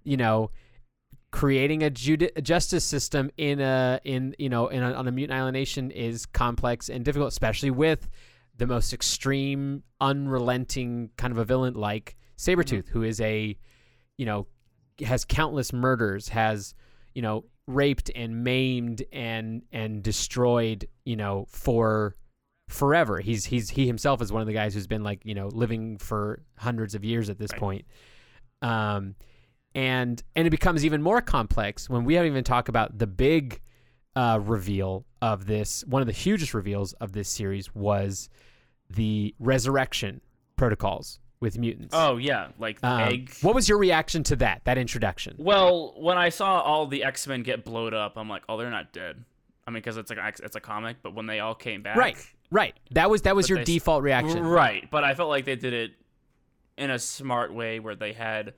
[0.03, 0.51] You know,
[1.31, 5.11] creating a, judi- a justice system in a in you know in a, on a
[5.11, 8.09] mutant island nation is complex and difficult, especially with
[8.57, 12.91] the most extreme, unrelenting kind of a villain like Sabretooth, mm-hmm.
[12.91, 13.57] who is a
[14.17, 14.47] you know
[15.05, 16.73] has countless murders, has
[17.13, 22.15] you know raped and maimed and and destroyed you know for
[22.69, 23.19] forever.
[23.19, 25.97] He's he's he himself is one of the guys who's been like you know living
[25.97, 27.59] for hundreds of years at this Right.
[27.59, 27.85] point.
[28.61, 29.15] Um,
[29.75, 33.61] and and it becomes even more complex when we haven't even talked about the big
[34.15, 35.83] uh, reveal of this.
[35.85, 38.29] One of the hugest reveals of this series was
[38.89, 40.21] the resurrection
[40.55, 41.93] protocols with mutants.
[41.97, 43.31] Oh yeah, like the Um, egg.
[43.41, 44.61] What was your reaction to that?
[44.65, 45.35] That introduction?
[45.37, 48.69] Well, when I saw all the X Men get blowed up, I'm like, oh, they're
[48.71, 49.23] not dead.
[49.67, 52.17] I mean, because it's like it's a comic, but when they all came back, Right,
[52.51, 52.75] right.
[52.91, 54.45] That was that was But your they default reaction.
[54.45, 55.91] Right, but I felt like they did it
[56.77, 58.53] in a smart way where they had,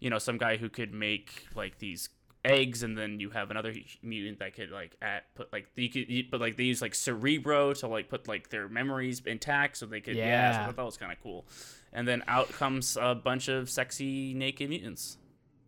[0.00, 2.08] you know, some guy who could make like these
[2.44, 6.30] eggs, and then you have another mutant that could like add, put like you could,
[6.30, 10.00] but like they use like Cerebro to like put like their memories intact, so they
[10.00, 10.16] could.
[10.16, 11.46] Yeah, so I thought that was kind of cool.
[11.92, 15.18] And then out comes a bunch of sexy naked mutants.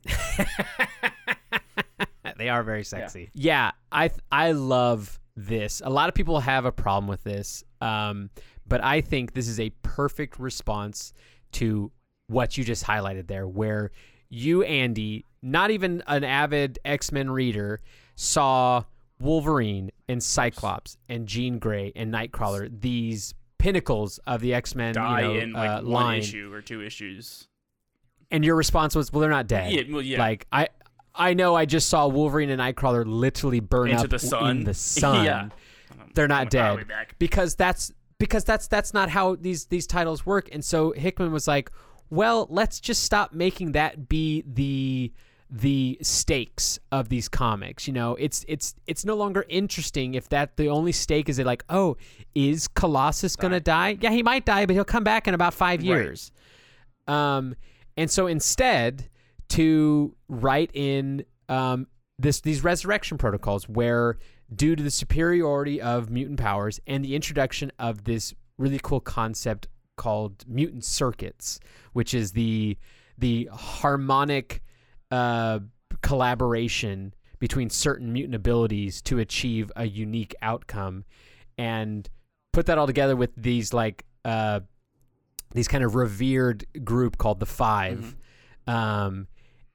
[2.39, 3.31] they are very sexy.
[3.35, 5.81] Yeah, I th- I love this.
[5.85, 8.31] A lot of people have a problem with this, um,
[8.67, 11.13] but I think this is a perfect response
[11.53, 11.91] to
[12.27, 13.91] what you just highlighted there, where
[14.29, 17.81] you, Andy, not even an avid X Men reader,
[18.17, 18.85] saw
[19.21, 25.21] Wolverine and Cyclops and Jean Grey and Nightcrawler, these pinnacles of the X Men Die
[25.21, 27.49] you know, in like uh, one line, issue or two issues.
[28.31, 30.19] and your response was, "Well, they're not dead." Yeah, well, yeah.
[30.19, 30.69] Like I,
[31.19, 34.51] I know I just saw Wolverine and Nightcrawler literally burn Into up the sun.
[34.59, 35.25] in the sun.
[35.25, 35.49] Yeah.
[36.15, 36.87] They're not dead
[37.19, 40.49] because that's because that's that's not how these these titles work.
[40.53, 41.71] And so Hickman was like,
[42.11, 45.13] "Well, let's just stop making that be the
[45.51, 47.87] the stakes of these comics.
[47.87, 51.47] You know, it's it's it's no longer interesting if that the only stake is it
[51.47, 51.97] like, oh,
[52.35, 53.97] is Colossus gonna die?
[54.01, 55.87] Yeah, he might die, but he'll come back in about five Right.
[55.87, 56.33] years.
[57.07, 57.55] Um,
[57.97, 59.09] and so instead,
[59.51, 61.87] to write in um,
[62.19, 64.19] this these resurrection protocols, where
[64.55, 69.69] due to the superiority of mutant powers and the introduction of this really cool concept
[69.97, 71.61] called mutant circuits,
[71.93, 72.77] which is the
[73.17, 74.63] the harmonic
[75.11, 75.59] uh,
[76.03, 81.05] collaboration between certain mutant abilities to achieve a unique outcome,
[81.57, 82.09] and
[82.53, 84.61] put that all together with these like uh,
[85.55, 88.17] these kind of revered group called the 5
[88.67, 89.27] um,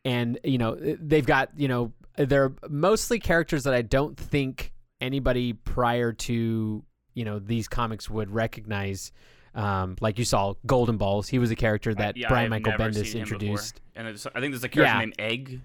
[0.05, 5.53] and you know they've got you know they're mostly characters that I don't think anybody
[5.53, 6.83] prior to
[7.13, 9.11] you know these comics would recognize.
[9.55, 11.27] Um, like you saw, Golden Balls.
[11.27, 13.33] He was a character that Yeah, Brian Michael Bendis seen him before.
[13.35, 13.81] introduced.
[13.95, 14.99] And I think there's a character Yeah.
[14.99, 15.61] named Egg.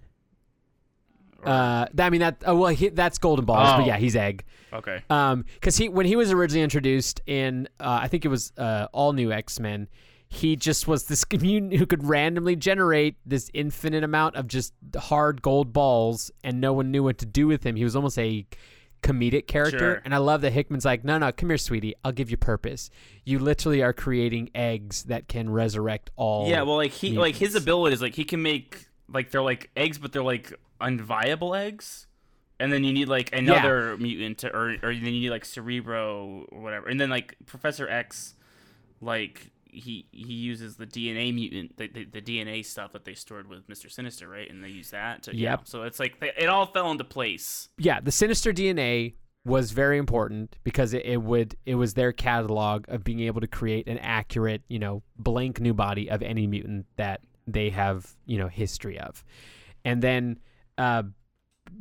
[1.42, 2.42] Or- Uh, I mean that.
[2.44, 3.86] Oh, well, he, that's Golden Balls, but Oh.
[3.86, 4.44] yeah, he's Egg.
[4.74, 5.02] okay.
[5.08, 8.88] Um, because he when he was originally introduced in, uh, I think it was uh,
[8.92, 9.88] all new X Men.
[10.28, 15.42] He just was this mutant who could randomly generate this infinite amount of just hard
[15.42, 17.76] gold balls, and no one knew what to do with him.
[17.76, 18.46] He was almost a
[19.02, 19.78] comedic character.
[19.78, 20.02] Sure.
[20.04, 21.94] And I love that Hickman's like, no, no, come here, sweetie.
[22.04, 22.90] I'll give you purpose.
[23.24, 26.48] You literally are creating eggs that can resurrect all.
[26.48, 27.64] Yeah, well, like he, like his mutants.
[27.64, 32.06] ability is like he can make like they're like eggs, but they're like unviable eggs.
[32.60, 36.46] And then you need like another mutant, to, or or then you need like Cerebro
[36.50, 36.88] or whatever.
[36.88, 38.34] And then like Professor X,
[39.00, 43.48] like he he uses the DNA mutant, the, the, the DNA stuff that they stored
[43.48, 44.50] with Mister Sinister, right?
[44.50, 45.24] And they use that.
[45.24, 45.50] To, yeah.
[45.50, 45.68] Yep.
[45.68, 47.68] So it's like they, it all fell into place.
[47.78, 49.14] yeah, the Sinister DNA
[49.44, 53.46] was very important because it, it would it was their catalog of being able to
[53.46, 58.38] create an accurate, you know, blank new body of any mutant that they have, you
[58.38, 59.24] know, history of.
[59.84, 60.38] And then
[60.76, 61.04] uh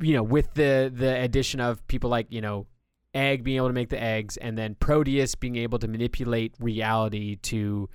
[0.00, 2.66] you know, with the the addition of people like, you know,
[3.14, 7.36] Egg being able to make the eggs and then Proteus being able to manipulate reality
[7.36, 7.88] to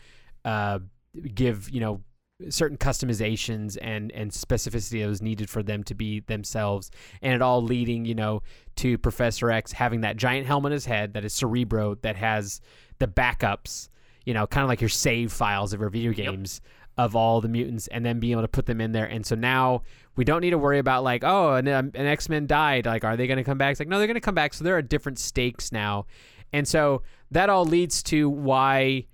[0.46, 0.80] uh
[1.34, 2.02] give, you know,
[2.50, 6.92] certain customizations and and specificity that was needed for them to be themselves.
[7.22, 8.42] And it all leading you know
[8.78, 12.60] to professor x having that giant helmet on his head that is cerebro that has
[13.00, 13.90] the backups
[14.26, 16.60] you know kind of like your save files of your video games
[16.98, 19.06] of all the mutants and then being able to put them in there.
[19.06, 19.82] And so now
[20.16, 22.86] we don't need to worry about like oh an, um, an x-men died.
[22.86, 23.72] Like are they going to come back?
[23.72, 24.54] It's like no they're going to come back.
[24.54, 26.06] So there are different stakes now.
[26.52, 27.02] And so
[27.32, 29.08] that all leads to why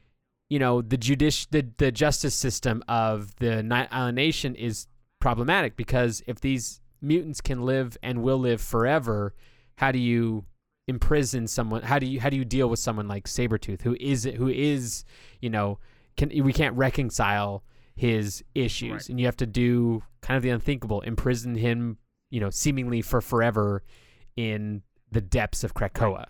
[0.50, 4.88] you know the judici- the, the justice system of the Night Island Nation is
[5.20, 9.34] problematic because if these mutants can live and will live forever,
[9.78, 10.46] how do you
[10.88, 11.84] imprison someone?
[11.84, 15.06] How do you how do you deal with someone like Sabretooth who is who is
[15.40, 15.80] you know
[16.18, 17.64] can we can't reconcile
[18.00, 19.10] his issues Right.
[19.10, 21.98] and you have to do kind of the unthinkable imprison him
[22.32, 23.84] you know seemingly for forever
[24.38, 26.28] in the depths of Krakoa.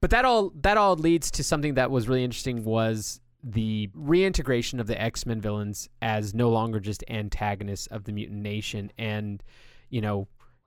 [0.00, 4.80] But that all that all leads to something that was really interesting was the reintegration
[4.80, 9.42] of the X-Men villains as no longer just antagonists of the mutant nation and
[9.90, 10.26] you know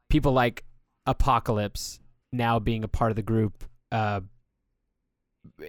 [0.09, 0.63] people like
[1.05, 1.99] Apocalypse
[2.31, 4.21] now being a part of the group uh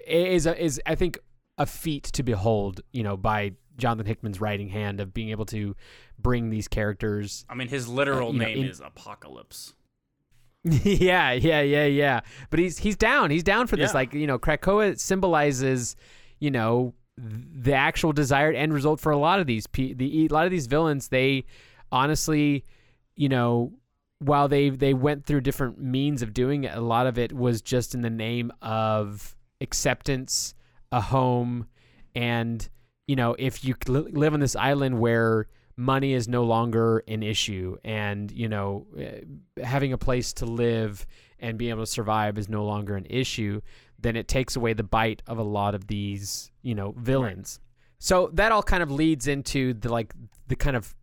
[0.07, 1.19] is a, is I think
[1.59, 5.77] a feat to behold, you know, by Jonathan Hickman's writing hand of being able to
[6.19, 9.75] bring these characters I mean, his literal Uh, you know, name in- is Apocalypse.
[10.65, 12.21] yeah, yeah, yeah, yeah.
[12.51, 13.31] But he's he's down.
[13.31, 13.91] He's down for this.
[13.91, 13.95] Yeah.
[13.99, 15.95] Like you know, Krakoa symbolizes,
[16.41, 20.29] you know, the actual desired end result for a lot of these pe- the a
[20.35, 21.09] lot of these villains.
[21.09, 21.45] They
[21.93, 22.65] honestly,
[23.15, 23.75] you know,
[24.19, 27.63] while they they went through different means of doing it, a lot of it was
[27.63, 30.53] just in the name of acceptance,
[30.91, 31.67] a home,
[32.17, 32.69] and
[33.07, 35.47] you know, if you live on this island where
[35.77, 39.21] money is no longer an issue and you know eh,
[39.63, 41.05] having a place to live
[41.39, 43.61] and being able to survive is no longer an issue
[44.01, 47.61] then it takes away the bite of a lot of these you know villains
[47.99, 50.15] so that all kind of leads into the like
[50.49, 50.95] the kind of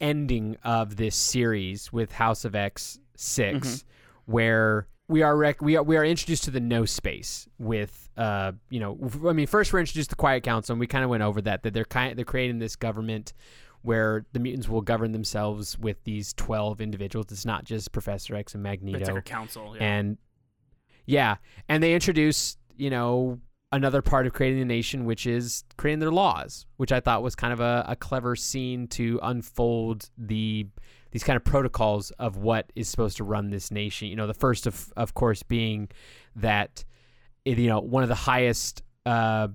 [0.00, 3.84] ending of this series with House of X 6 Mhm.
[4.26, 8.52] where we are rec- we are we are introduced to the no space with uh
[8.70, 11.10] you know I mean first we're introduced to the Quiet Council and we kind of
[11.10, 13.32] went over that that they're kind they're creating this government
[13.82, 18.54] where the mutants will govern themselves with these 12 individuals it's not just Professor X
[18.54, 19.74] and Magneto It's like a council.
[19.76, 19.82] Yeah.
[19.84, 20.18] and
[21.06, 21.36] yeah
[21.68, 23.38] and they introduce you know
[23.72, 27.34] another part of creating the nation which is creating their laws which i thought was
[27.34, 30.66] kind of a, a clever scene to unfold the
[31.10, 34.08] these kind of protocols of what is supposed to run this nation.
[34.08, 35.88] You know the first of of course being
[36.36, 36.84] that
[37.44, 39.48] it, you know one of the highest uh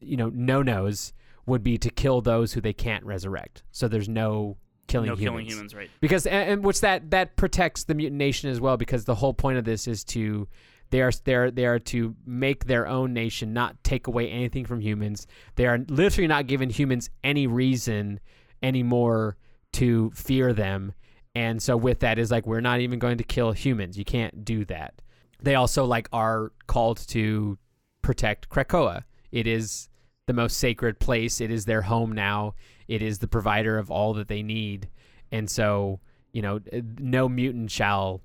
[0.00, 1.12] you know no-nos
[1.46, 3.62] would be to kill those who they can't resurrect.
[3.70, 4.56] So there's no
[4.88, 5.90] killing no humans killing humans, right?
[6.00, 9.34] because and, and which that that protects the mutant nation as well because the whole
[9.34, 10.48] point of this is to
[10.90, 14.64] they are they are they are to make their own nation not take away anything
[14.64, 15.26] from humans.
[15.56, 18.20] They are literally not giving humans any reason
[18.62, 19.36] anymore
[19.76, 20.92] to fear them.
[21.34, 23.98] And so with that is like we're not even going to kill humans.
[23.98, 25.02] You can't do that.
[25.42, 27.58] They also like are called to
[28.02, 29.04] protect krakoa.
[29.32, 29.88] It is
[30.26, 31.40] the most sacred place.
[31.40, 32.54] It is their home now.
[32.88, 34.88] It is the provider of all that they need.
[35.30, 36.00] And so
[36.32, 36.60] you know
[36.98, 38.20] no mutant shall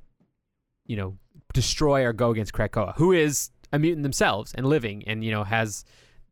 [0.86, 1.18] you know
[1.54, 5.46] destroy or go against krakoa who is a mutant themselves and living and you know
[5.46, 5.86] has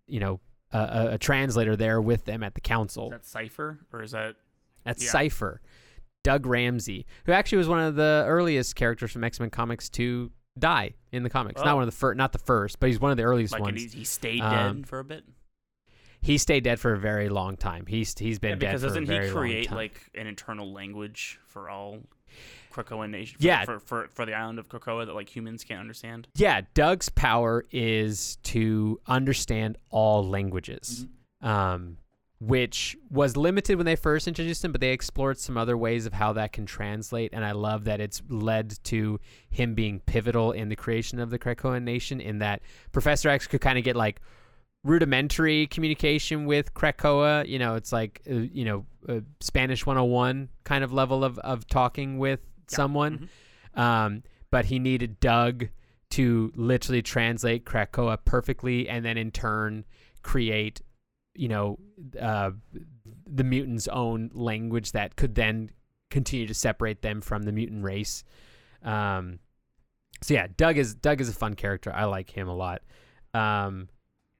[0.05, 0.41] you know
[0.73, 3.05] a, a, translator there with them at the council.
[3.05, 4.35] Is that Cypher or is that
[4.89, 5.11] that's Yeah.
[5.11, 5.61] Cypher,
[6.23, 10.31] Doug Ramsey, who actually was one of the earliest characters from X Men comics to
[10.57, 11.59] die in the comics.
[11.61, 11.75] Not Oh.
[11.75, 13.81] one of the first, not the first, but he's one of the earliest like ones.
[13.93, 15.23] he, he stayed Um, dead for a bit?
[16.21, 17.85] He stayed dead for a very long time.
[17.85, 20.73] He's he's been Yeah, dead because for a doesn't very he create like an internal
[20.73, 21.99] language for all
[22.73, 23.37] Krakoa nation?
[23.39, 23.63] For, Yeah.
[23.63, 26.27] for, for for the island of Krakoa that like humans can't understand.
[26.35, 31.05] Yeah, Doug's power is to understand all languages.
[31.41, 31.47] Mm-hmm.
[31.47, 31.97] Um,
[32.39, 36.13] which was limited when they first introduced him, but they explored some other ways of
[36.13, 37.31] how that can translate.
[37.33, 39.19] And I love that it's led to
[39.49, 42.61] him being pivotal in the creation of the Krakoan nation, in that
[42.93, 44.21] Professor X could kind of get like
[44.85, 47.45] rudimentary communication with Krakoa.
[47.45, 51.67] You know, it's like, uh, you know, uh, Spanish 101 kind of level of, of
[51.67, 53.29] talking with someone.
[53.75, 55.67] Um, but he needed Doug
[56.11, 59.85] to literally translate Krakoa perfectly and then in turn
[60.23, 60.81] create
[61.39, 61.79] you know
[62.19, 62.51] uh,
[63.25, 65.69] the mutants own language that could then
[66.11, 68.23] continue to separate them from the mutant race.
[68.83, 69.39] Um,
[70.21, 71.91] so yeah doug is doug is a fun character.
[71.93, 72.81] I like him a lot.
[73.33, 73.87] Um,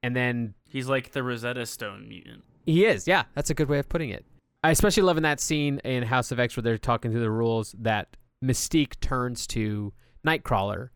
[0.04, 2.44] and then He's like the Rosetta Stone mutant.
[2.66, 3.08] he is.
[3.08, 4.26] Yeah that's a good way of putting it.
[4.64, 7.32] I especially love in that scene in house of x where they're talking through the
[7.32, 9.94] rules that mystique turns to
[10.28, 10.90] nightcrawler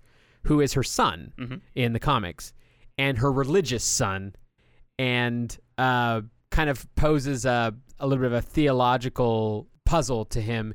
[0.43, 1.61] who is her son Mhm.
[1.75, 2.51] in the comics
[2.97, 4.35] and her religious son.
[4.99, 6.21] And uh,
[6.51, 10.73] kind of poses a, a little bit of a theological puzzle to him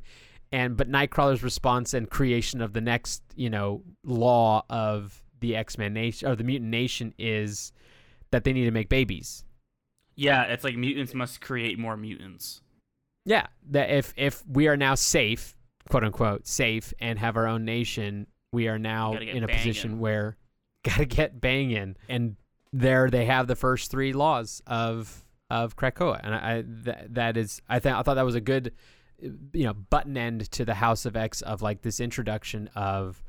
[0.51, 5.93] and but nightcrawler's response and creation of the next you know law of the x-men
[5.93, 7.71] nation or the mutant nation is
[8.31, 9.43] that they need to make babies
[10.15, 12.61] Yeah, it's like mutants must create more mutants.
[13.25, 15.55] yeah that if if we are now safe
[15.89, 19.57] quote unquote safe and have our own nation we are now in a bangin'.
[19.57, 20.35] position where
[20.83, 22.35] gotta get banging and
[22.71, 26.19] there they have the first three laws of of krakoa.
[26.23, 28.73] And i, that, that is i think i thought that was a good
[29.53, 33.23] you know button end to the house of x of like this introduction of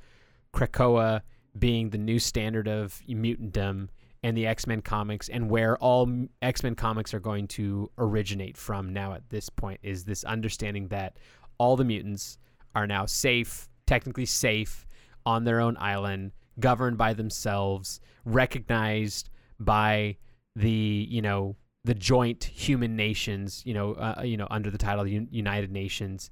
[0.55, 1.22] krakoa
[1.59, 3.88] being the new standard of mutantdom
[4.22, 8.93] and the x-men comics and where all X Men comics are going to originate from
[8.93, 11.16] now at this point is this understanding that
[11.59, 12.38] all the mutants
[12.74, 14.86] are now safe technically safe
[15.24, 20.16] on their own island governed by themselves recognized by
[20.57, 25.05] the you know the joint human nations you know uh, you know under the title
[25.05, 26.30] Un- United Nations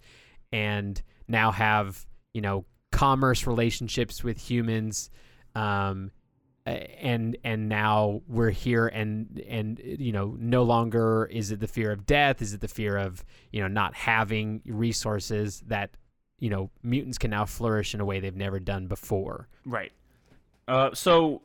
[0.52, 5.10] and now have you know commerce relationships with humans
[5.54, 6.10] um
[6.66, 11.90] and and now we're here and and you know no longer is it the fear
[11.92, 15.90] of death is it the fear of you know not having resources that
[16.38, 19.92] you know mutants can now flourish in a way they've never done before Right.
[20.68, 21.42] Uh, so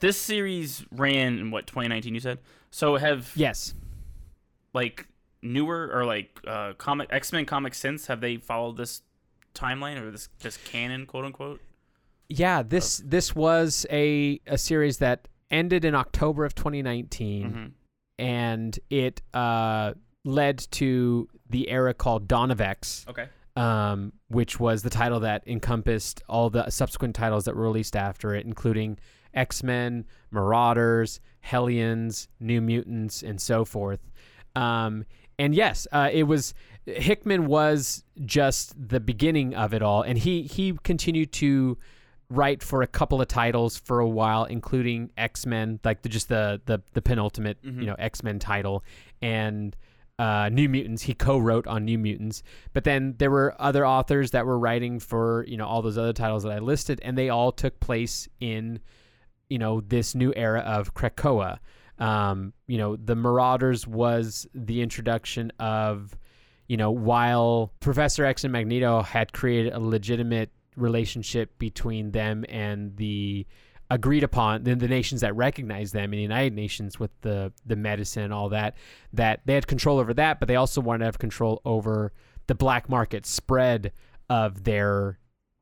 [0.00, 2.14] this series ran in what 2019?
[2.14, 2.38] You said.
[2.70, 3.74] So have yes
[4.72, 5.06] like
[5.42, 9.02] newer or like uh, comic X Men comics since have they followed this
[9.54, 11.60] timeline or this this canon quote unquote?
[12.30, 17.70] yeah this this was a a series that ended in October of 2019 Mhm.
[18.18, 19.92] and it uh
[20.24, 23.28] led to the era called Dawn of X Okay.
[23.56, 28.34] Um, which was the title that encompassed all the subsequent titles that were released after
[28.34, 28.98] it, including
[29.32, 34.00] X Men, Marauders, Hellions, New Mutants, and so forth.
[34.56, 35.04] Um,
[35.38, 36.54] and yes, uh, it was
[36.86, 41.78] Hickman was just the beginning of it all, and he he continued to
[42.30, 46.28] write for a couple of titles for a while, including X Men, like the, just
[46.28, 47.80] the the the penultimate Mhm.
[47.80, 48.84] you know X Men title,
[49.20, 49.74] and
[50.18, 51.02] uh, New Mutants.
[51.02, 52.42] He co-wrote on New Mutants,
[52.72, 56.12] but then there were other authors that were writing for you know all those other
[56.12, 58.80] titles that I listed, and they all took place in
[59.48, 61.58] you know this new era of Krakoa.
[61.98, 66.16] Um, you know, the Marauders was the introduction of
[66.68, 72.96] you know while Professor X and Magneto had created a legitimate relationship between them and
[72.96, 73.46] the
[73.90, 77.76] agreed upon the, the nations that recognize them in the United Nations with the the
[77.76, 78.76] medicine and all that
[79.12, 82.12] that they had control over that but they also wanted to have control over
[82.46, 83.92] the black market spread
[84.28, 85.18] of their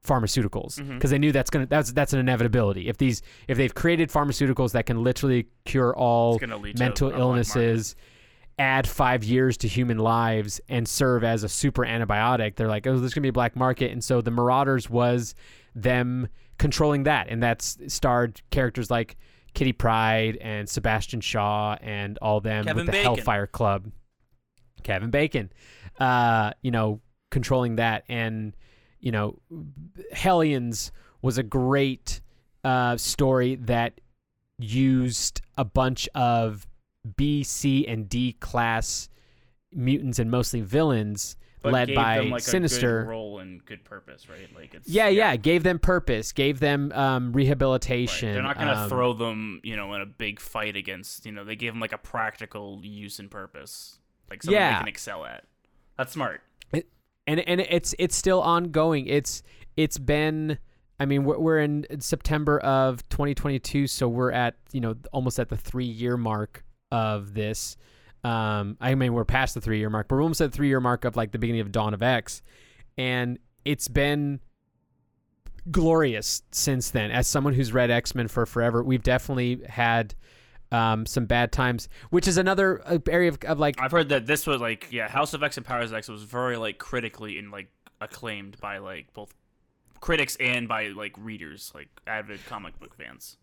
[0.07, 0.81] pharmaceuticals.
[0.81, 0.95] Mm-hmm.
[0.95, 2.89] Because they knew that's gonna that's that's an inevitability.
[2.89, 6.83] If these if they've created pharmaceuticals that can literally cure all It's gonna lead to
[6.83, 7.25] mental a black market.
[7.25, 7.97] illnesses
[8.59, 12.99] add five years to human lives and serve as a super antibiotic they're like oh
[12.99, 13.93] there's gonna be a black market.
[13.93, 15.35] And so the marauders was
[15.75, 16.29] them
[16.63, 19.17] controlling that and that's starred characters like
[19.53, 23.05] kitty pryde and sebastian shaw and all them Kevin with the Bacon.
[23.05, 23.91] hellfire club
[24.83, 25.51] kevin bacon
[25.99, 27.01] uh you know
[27.31, 28.57] controlling that and
[29.01, 29.39] you know
[30.13, 32.21] hellions was a great
[32.65, 34.01] uh story that
[34.59, 36.67] used a bunch of
[37.17, 39.09] B, C, and D class
[39.73, 43.05] mutants and mostly villains But led gave by them, like, Sinister.
[43.05, 44.49] role and good purpose, right?
[44.55, 47.37] Like it's yeah, yeah, gave them purpose, gave them um, Right.
[47.37, 48.33] rehabilitation.
[48.35, 51.25] They're not gonna um, throw them, you know, in a big fight against.
[51.25, 53.99] You know, they gave them like a practical use and purpose,
[54.29, 54.75] like something Yeah.
[54.75, 55.45] they can excel at.
[55.97, 56.41] That's smart.
[56.73, 59.07] and and it's it's still ongoing.
[59.07, 59.43] It's
[59.77, 60.59] it's been.
[61.01, 65.49] I mean, we're, we're in September of 2022, so we're at you know almost at
[65.49, 67.77] the three year mark of this.
[68.25, 70.81] Um, I mean, we're past the three year mark, but we're almost at three year
[70.81, 72.43] mark of like the beginning of Dawn of X,
[72.97, 74.41] and it's been
[75.71, 77.11] glorious since then.
[77.11, 80.15] As someone who's read X Men for forever, we've definitely had
[80.71, 84.27] um, some bad times, which is another uh, area of, of like I've heard that
[84.27, 87.39] this was like yeah, House of X and Powers of X was very like critically
[87.39, 87.69] and like
[88.01, 89.35] acclaimed by like both
[90.01, 93.37] critics and by like readers, like avid comic book fans.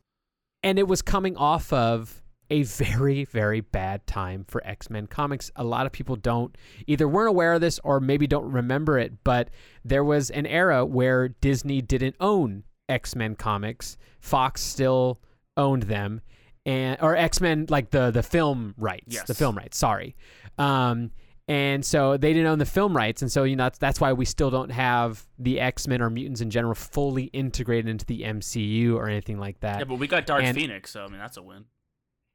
[0.63, 5.51] and it was coming off of a very very bad time for x-men comics.
[5.55, 9.23] A lot of people don't either weren't aware of this or maybe don't remember it
[9.23, 9.49] but
[9.85, 13.97] there was an era where disney didn't own x-men comics.
[14.19, 15.21] Fox still
[15.57, 16.21] owned them
[16.65, 19.27] and or x-men like the the film rights Yes.
[19.27, 20.15] the film rights sorry.
[20.57, 21.11] Um
[21.47, 23.23] and so they didn't own the film rights.
[23.23, 26.41] And so you know that's, that's why we still don't have the x-men or mutants
[26.41, 29.79] in general fully integrated into the mcu or anything like that.
[29.79, 31.65] Yeah, but we got Dark and- Phoenix, so I mean that's a win.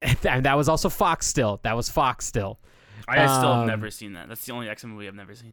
[0.24, 1.60] and that was also Fox still.
[1.62, 2.58] That was Fox still.
[3.08, 4.28] I still Um, have never seen that.
[4.28, 5.52] That's the only X Men movie I've never seen.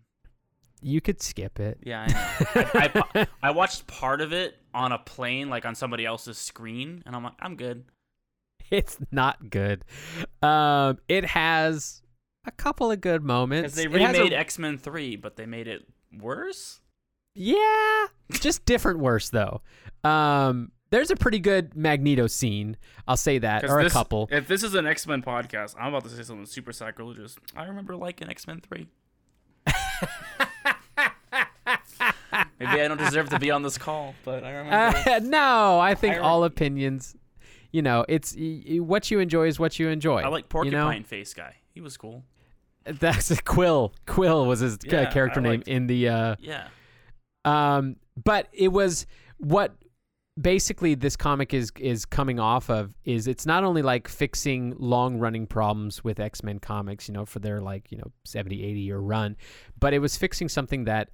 [0.81, 1.77] You could skip it.
[1.83, 2.65] Yeah, I know.
[2.73, 7.03] I, I, I watched part of it on a plane, like on somebody else's screen,
[7.05, 7.83] and I'm like, I'm good.
[8.71, 9.85] it's not good.
[10.41, 12.01] Um, it has
[12.47, 13.75] a couple of good moments.
[13.75, 15.85] They It has a- remade X Men Three, but they made it
[16.19, 16.79] worse.
[17.35, 19.61] yeah, just different worse though.
[20.03, 22.77] Um, there's a pretty good Magneto scene.
[23.07, 24.27] I'll say that, or a couple.
[24.31, 27.35] If this is an X Men podcast, I'm about to say something super sacrilegious.
[27.55, 28.87] I remember like liking X Men Three.
[32.59, 34.97] Maybe I don't deserve to be on this call, but I remember.
[35.09, 37.15] Uh, no, I think I re- all opinions.
[37.71, 40.19] You know, it's y- y- what you enjoy is what you enjoy.
[40.21, 41.03] I like you Porcupine know?
[41.07, 41.55] Face guy.
[41.73, 42.23] He was cool.
[42.85, 43.93] That's Quill.
[44.05, 46.09] Quill was his Yeah, character I name liked- in the.
[46.09, 46.67] Uh, Yeah.
[47.45, 49.05] um, but it was
[49.37, 49.73] what
[50.41, 55.17] basically this comic is is coming off of is it's not only like fixing long
[55.19, 58.97] running problems with X-Men comics, you know, for their like, you know, 70, 80 year
[58.97, 59.35] run,
[59.79, 61.09] but it was fixing something that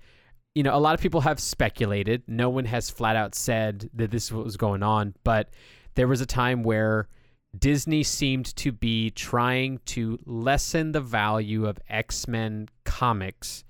[0.55, 2.23] you know, a lot of people have speculated.
[2.25, 5.51] No one has flat out said that this is what was going on, but
[5.93, 7.07] there was a time where
[7.55, 13.63] Disney seemed to be trying to lessen the value of X Men comics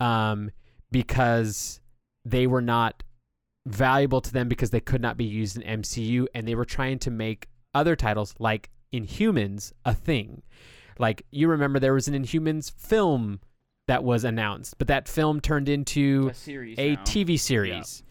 [0.00, 0.50] um,
[0.90, 1.80] because
[2.24, 3.04] they were not
[3.66, 6.98] valuable to them because they could not be used in MCU, and they were trying
[7.00, 10.42] to make other titles like Inhumans a thing.
[10.98, 13.40] Like you remember, there was an Inhumans film
[13.88, 16.78] that was announced, but that film turned into series.
[16.78, 18.02] a TV series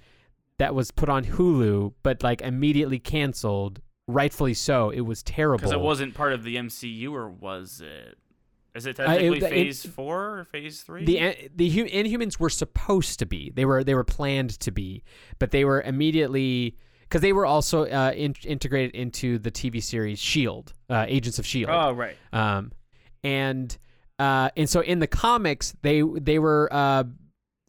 [0.57, 3.81] that was put on Hulu, but like immediately canceled.
[4.05, 4.89] Rightfully so.
[4.89, 5.59] It was terrible.
[5.59, 8.17] Because it wasn't part of the MCU, or was it?
[8.75, 11.05] Is it Uh, it- technically it- Phase Four or Phase Three?
[11.05, 13.51] the the Inhumans were supposed to be.
[13.53, 15.03] They were they were planned to be,
[15.39, 20.17] but they were immediately because they were also uh, in, integrated into the TV series
[20.19, 21.69] Shield, uh, Agents of Shield.
[21.71, 22.15] oh right.
[22.31, 22.71] Um,
[23.23, 23.77] and
[24.19, 27.03] uh, and so in the comics, they they were uh,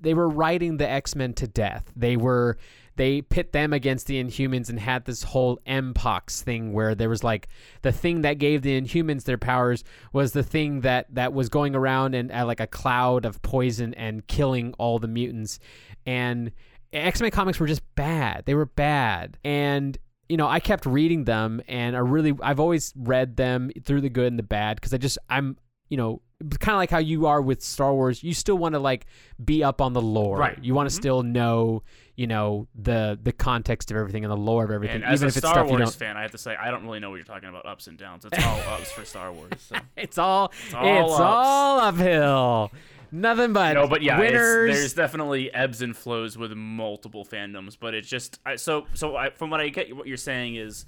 [0.01, 1.93] they were writing the X Men to death.
[1.95, 2.57] They were
[2.97, 7.25] they pit them against the Inhumans and had this whole Mpox thing where there was
[7.25, 7.49] like
[7.83, 9.83] the thing that gave the Inhumans their powers
[10.13, 13.95] was the thing that that was going around and uh, like a cloud of poison
[13.95, 15.59] and killing all the mutants.
[16.07, 16.53] And
[16.93, 18.45] X Men comics were just bad.
[18.47, 22.93] They were bad, and you know I kept reading them, and I really I've always
[22.97, 25.57] read them through the good and the bad because I just I'm
[25.89, 26.23] you know
[26.61, 28.23] kind of like how you are with Star Wars.
[28.23, 29.07] You still want to like
[29.45, 30.39] be up on the lore.
[30.39, 30.59] Right.
[30.63, 30.99] You want to Mhm.
[31.01, 31.83] still know
[32.17, 35.27] you know the the context of everything and the lore of everything, And as even
[35.27, 37.01] a if it's Star stuff you Wars fan, I have to say I don't really
[37.01, 38.25] know what you're talking about ups and downs.
[38.25, 39.53] It's all ups for Star Wars.
[39.59, 39.77] So.
[39.97, 41.99] It's all it's all all, ups.
[41.99, 42.71] uphill.
[43.11, 44.75] Nothing but no, but yeah, winners.
[44.75, 47.77] there's definitely ebbs and flows with multiple fandoms.
[47.79, 49.17] But it's just I, so so.
[49.17, 50.85] I, from what I get, what you're saying is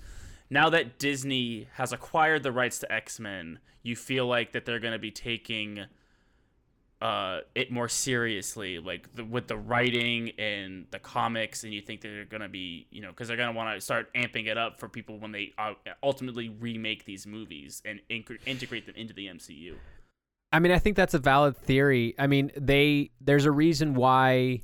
[0.50, 4.80] now that Disney has acquired the rights to X Men, you feel like that they're
[4.80, 5.86] going to be taking
[7.02, 12.00] uh, it more seriously, like the, with the writing and the comics, and you think
[12.00, 14.88] they're to be, you know, because they're to want to start amping it up for
[14.88, 19.74] people when they uh, ultimately remake these movies and inc- integrate them into the MCU.
[20.52, 22.14] I mean, I think that's a valid theory.
[22.18, 24.62] I mean, they there's a reason why.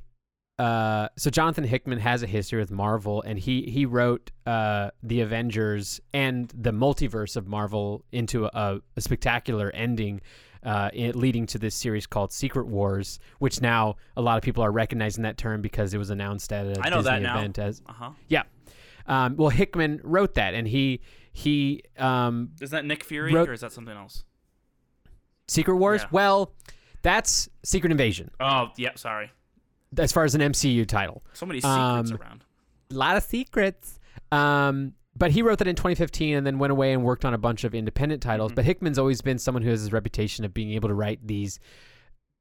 [0.59, 5.21] Uh, so Jonathan Hickman has a history with Marvel, and he he wrote uh, the
[5.21, 10.21] Avengers and the multiverse of Marvel into a, a spectacular ending,
[10.63, 14.63] uh, it, leading to this series called Secret Wars, which now a lot of people
[14.63, 17.37] are recognizing that term because it was announced at a I know Disney that now.
[17.39, 18.09] event as Uh huh.
[18.29, 18.43] yeah.
[19.05, 21.01] Um, well, Hickman wrote that, and he
[21.33, 24.23] he um, Is that Nick Fury Wrote- or is that something else?
[25.47, 26.01] Secret Wars.
[26.03, 26.07] Yeah.
[26.11, 26.53] Well,
[27.01, 28.31] that's Secret Invasion.
[28.39, 28.91] Oh, yeah.
[28.95, 29.31] Sorry.
[29.97, 31.21] as far as an MCU title.
[31.33, 32.43] So many secrets Um, around.
[32.91, 33.99] A lot of secrets.
[34.31, 37.37] Um, but he wrote that in 2015 and then went away and worked on a
[37.37, 38.51] bunch of independent titles.
[38.51, 38.55] Mhm.
[38.55, 41.59] But Hickman's always been someone who has his reputation of being able to write these,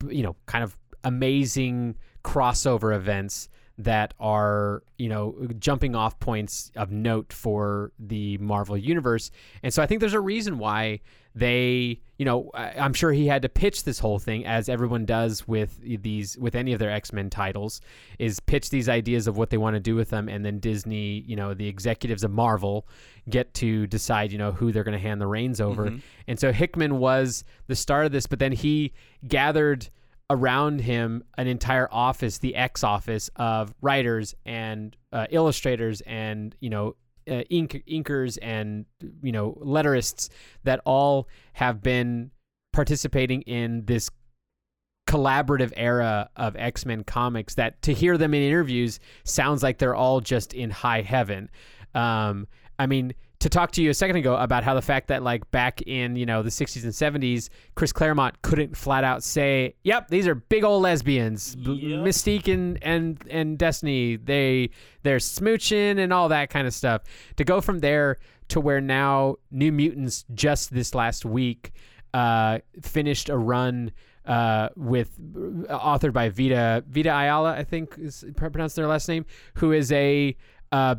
[0.08, 6.90] you know, kind of amazing crossover events that are, you know, jumping off points of
[6.90, 9.30] note for the Marvel universe.
[9.62, 11.00] And so I think there's a reason why
[11.34, 15.48] they, you know, I'm sure he had to pitch this whole thing as everyone does
[15.48, 17.80] with these with any of their X-Men titles
[18.18, 21.24] is pitch these ideas of what they want to do with them and then Disney,
[21.26, 22.86] you know, the executives of Marvel
[23.30, 25.90] get to decide, you know, who they're going to hand the reins over.
[25.90, 26.02] Mhm.
[26.28, 28.92] And so Hickman was the start of this, but then he
[29.26, 29.88] gathered
[30.32, 36.70] around him an entire office, the X office of writers and uh, illustrators and you
[36.70, 36.96] know
[37.30, 38.86] uh, ink inkers and
[39.22, 40.30] you know letterists
[40.64, 42.30] that all have been
[42.72, 44.08] participating in this
[45.06, 50.20] collaborative era of X-Men comics that to hear them in interviews sounds like they're all
[50.20, 51.50] just in high heaven.
[51.94, 52.46] Um,
[52.78, 55.50] I mean, to talk to you a second ago about how the fact that like
[55.50, 60.08] back in you know the 60s and 70s, Chris Claremont couldn't flat out say, "Yep,
[60.08, 62.04] these are big old lesbians, Yep.
[62.04, 64.14] Mystique and and and Destiny.
[64.14, 64.70] They
[65.02, 67.02] they're smooching and all that kind of stuff."
[67.36, 71.72] To go from there to where now New Mutants just this last week
[72.14, 73.90] uh, finished a run
[74.24, 75.18] uh, with
[75.68, 80.36] authored by Vita Vita Ayala, I think is pronounced their last name, who is a
[80.70, 80.94] uh,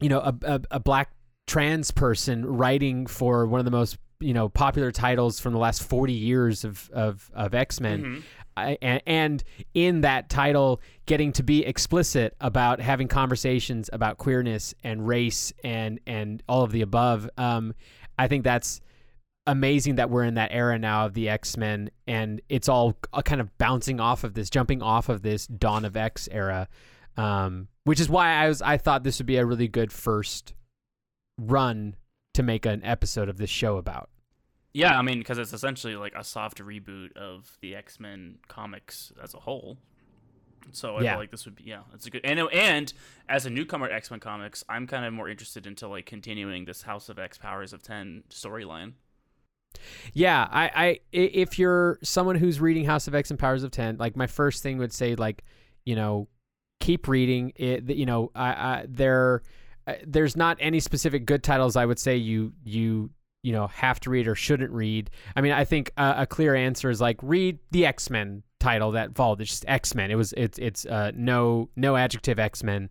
[0.00, 1.10] you know a, a, a black
[1.46, 5.82] trans person writing for one of the most you know popular titles from the last
[5.82, 8.22] 40 years of of, of X-Men Mhm.
[8.56, 9.44] I, and, and
[9.74, 15.98] in that title getting to be explicit about having conversations about queerness and race and
[16.06, 17.74] and all of the above um,
[18.16, 18.80] i think that's
[19.48, 23.58] amazing that we're in that era now of the x-men and it's all kind of
[23.58, 26.68] bouncing off of this jumping off of this dawn of x era
[27.16, 30.54] um, which is why i was i thought this would be a really good first
[31.38, 31.96] run
[32.34, 34.10] to make an episode of this show about
[34.72, 39.12] Yeah, I mean, because it's essentially like a soft reboot of the X Men comics
[39.22, 39.78] as a whole.
[40.72, 41.10] So I Yeah.
[41.12, 42.92] feel like this would be yeah, it's a good and and
[43.28, 46.64] as a newcomer to X Men comics, I'm kind of more interested into like continuing
[46.64, 48.94] this House of X Powers of Ten storyline.
[50.12, 53.96] Yeah, I, I, if you're someone who's reading House of X and Powers of Ten,
[53.96, 55.42] like my first thing would say, like,
[55.84, 56.28] you know,
[56.80, 57.90] keep reading it.
[57.90, 59.48] You know, I, I there, uh,
[60.06, 61.76] there's not any specific good titles.
[61.76, 63.10] I would say you, you,
[63.42, 65.10] you know, have to read or shouldn't read.
[65.36, 68.92] I mean, I think uh, a clear answer is like read the X Men title
[68.92, 69.40] that followed.
[69.40, 70.10] It's just X Men.
[70.10, 72.90] It was, it's, it's uh, no, no adjective X Men.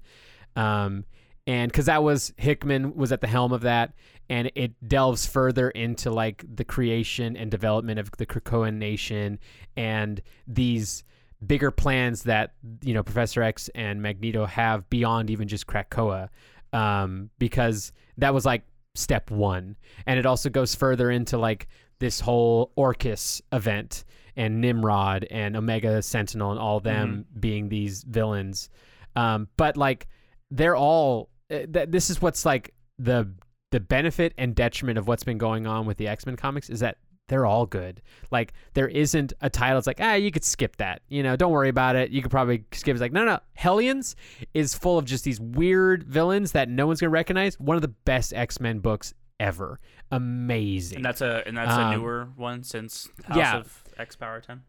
[0.56, 1.06] Um,
[1.46, 3.94] and because that was Hickman was at the helm of that,
[4.30, 9.40] and it delves further into like the creation and development of the Krakoan nation
[9.76, 11.04] and these
[11.46, 16.30] bigger plans that you know Professor X and Magneto have beyond even just Krakoa,
[16.74, 18.64] um, because that was like
[18.96, 19.76] step one,
[20.06, 21.68] and it also goes further into like
[22.00, 24.04] this whole Orchis event
[24.36, 28.70] and Nimrod and Omega Sentinel and all them being these villains,
[29.16, 30.08] um, but like
[30.52, 33.32] they're all uh, th- this is what's like the
[33.72, 36.98] the benefit and detriment of what's been going on with the X-Men comics is that
[37.34, 38.02] they're all good.
[38.32, 41.02] Like there isn't a title it's like, ah, you could skip that.
[41.10, 42.12] You know, don't worry about it.
[42.12, 43.40] You could probably skip it's like, no, no.
[43.54, 44.16] Hellions
[44.54, 47.60] is full of just these weird villains that no one's gonna recognize.
[47.60, 49.80] One of the best X-Men books ever.
[50.12, 50.98] Amazing.
[50.98, 53.58] And that's a and that's Um, a newer one since House yeah.
[53.58, 54.62] of X Power Ten.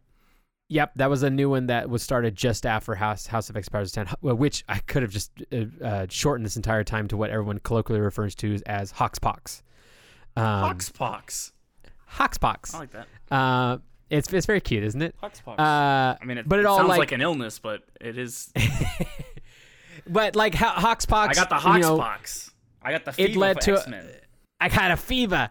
[0.70, 3.68] Yep, that was a new one that was started just after House House of X
[3.68, 7.28] Powers Ten, which I could have just uh, uh, shortened this entire time to what
[7.28, 9.62] everyone colloquially refers to as Hoxpox.
[10.36, 11.52] Um, Hoxpox.
[12.14, 12.74] Hoxpox.
[12.74, 13.06] I like that.
[13.30, 13.78] Uh,
[14.10, 15.14] it's it's very cute, isn't it?
[15.22, 15.58] Hoxpox.
[15.58, 18.16] Uh, I mean, it, but it it all, sounds like- like, an illness, but it
[18.18, 18.52] is.
[20.06, 22.50] but like ho- Hoxpox, I got the you know, Hoxpox.
[22.82, 24.08] I got the it fever led for to- X-Men.
[24.64, 25.50] I got a fever.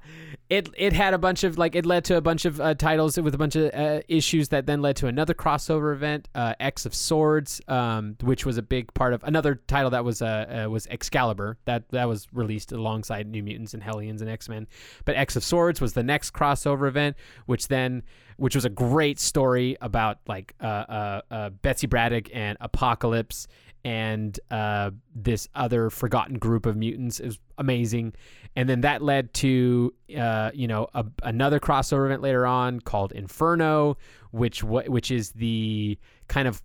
[0.50, 3.16] It it had a bunch of like it led to a bunch of uh, titles
[3.16, 6.88] with a bunch of uh, issues that then led to another crossover event, uh, X
[6.88, 10.70] of Swords, um, which was a big part of another title that was uh, uh,
[10.70, 14.66] was Excalibur that that was released alongside New Mutants and Hellions and X Men.
[15.06, 17.16] But X of Swords was the next crossover event,
[17.46, 18.02] which then
[18.38, 23.48] which was a great story about like uh, uh, Betsy Braddock and Apocalypse
[23.86, 28.14] and uh, this other forgotten group of mutants is amazing.
[28.56, 33.12] And then that led to uh, you know a, another crossover event later on called
[33.12, 33.98] Inferno,
[34.32, 35.98] which wh- which is the
[36.28, 36.62] kind of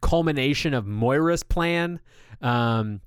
[0.00, 2.00] culmination of Moira's plan.
[2.40, 3.00] Um,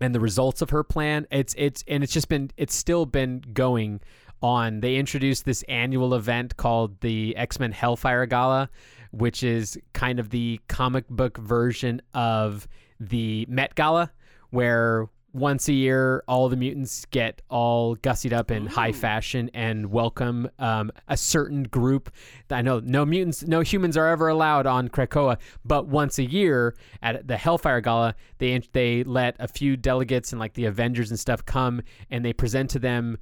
[0.00, 3.42] and the results of her plan it's it's and it's just been it's still been
[3.52, 4.00] going
[4.42, 8.68] on they introduced this annual event called the x-men hellfire gala
[9.12, 12.68] which is kind of the comic book version of
[13.00, 14.12] the met gala
[14.50, 19.90] where once a year, all the mutants get all gussied up in high fashion and
[19.90, 22.10] welcome um, a certain group.
[22.50, 26.74] I know no mutants, no humans are ever allowed on Krakoa, but once a year
[27.02, 31.20] at the Hellfire Gala, they they let a few delegates and like the Avengers and
[31.20, 33.18] stuff come and they present to them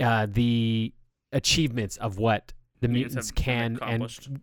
[0.00, 0.92] uh, the
[1.32, 4.42] achievements of what the Mutants mutants can and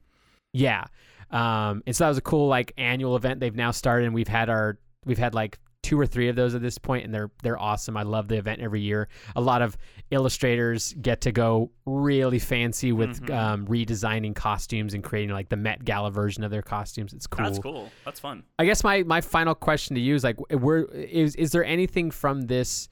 [0.54, 0.86] yeah.
[1.30, 4.28] Um, and so that was a cool like annual event they've now started and we've
[4.28, 7.32] had our we've had like two or three of those at this point and they're
[7.42, 7.98] they're awesome.
[7.98, 9.08] I love the event every year.
[9.36, 9.76] A lot of
[10.12, 13.34] illustrators get to go really fancy with Mhm.
[13.36, 17.14] um, redesigning costumes and creating like the Met Gala version of their costumes.
[17.14, 17.44] It's cool.
[17.46, 17.90] That's cool.
[18.06, 18.44] That's fun.
[18.60, 22.12] I guess my my final question to you is like, where is is there anything
[22.12, 22.88] from this?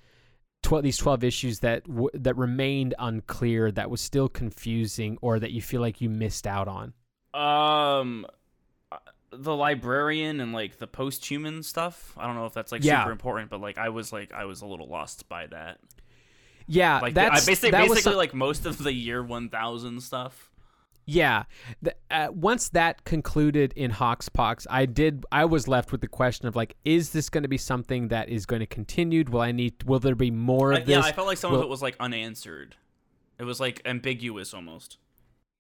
[0.64, 5.52] 12, these 12 issues that w- that remained unclear that was still confusing or that
[5.52, 6.91] you feel like you missed out on
[7.34, 8.26] Um,
[9.32, 12.14] the librarian and like the post-human stuff.
[12.18, 13.02] I don't know if that's like Yeah.
[13.04, 15.80] super important, but like I was like I was a little lost by that.
[16.68, 20.02] yeah Like the- I that's basically that basically some- like most of the year 1000
[20.02, 20.52] stuff.
[21.06, 21.46] Yeah.
[21.82, 25.26] The, uh, once that concluded in Hoxpox, I did.
[25.32, 28.30] I was left with the question of like, is this going to be something that
[28.30, 29.24] is going to continue?
[29.28, 29.82] Will I need?
[29.86, 30.90] Will there be more of this?
[30.90, 32.76] yeah, I felt like some of it was like unanswered.
[33.40, 34.99] It was like ambiguous almost.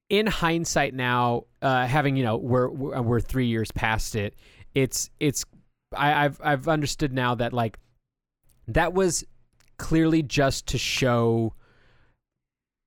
[0.09, 4.35] In hindsight, now uh, having you know we're we're we're three years past it.
[4.73, 5.45] It's it's
[5.95, 7.77] I, I've I've understood now that like
[8.67, 9.23] that was
[9.77, 11.53] clearly just to show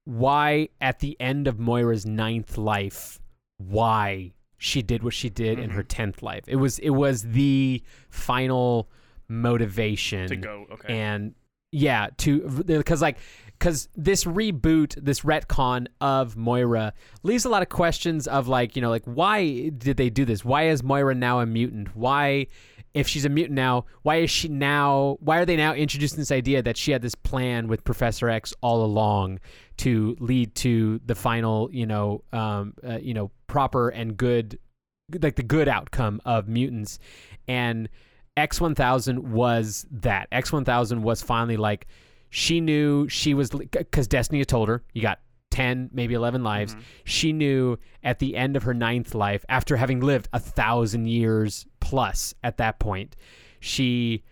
[0.04, 3.20] why at the end of Moira's ninth life,
[3.58, 6.44] why she did what she did in her tenth life.
[6.46, 8.88] It was it was the final
[9.28, 10.94] motivation To go, okay.
[10.94, 11.34] and
[11.70, 13.16] yeah to because like
[13.62, 18.82] because this reboot this retcon of moira leaves a lot of questions of like you
[18.82, 20.44] know like why did they do this?
[20.44, 21.94] Why is moira now a mutant?
[21.94, 22.48] Why
[22.92, 26.32] if she's a mutant now why is she now why are they now introducing this
[26.32, 29.38] idea that she had this plan with professor x all along
[29.76, 34.58] to lead to the final you know um uh, you know proper and good
[35.20, 36.98] like the good outcome of mutants?
[37.46, 37.88] And
[38.36, 40.28] X1000 was that.
[40.32, 41.86] X1000 was finally like
[42.34, 46.74] she knew she was because Destiny had told her you got 10, maybe 11 lives.
[46.74, 46.80] Mhm.
[47.04, 51.66] She knew at the end of her ninth life, after having lived a thousand years
[51.78, 53.16] plus at that point,
[53.60, 54.22] she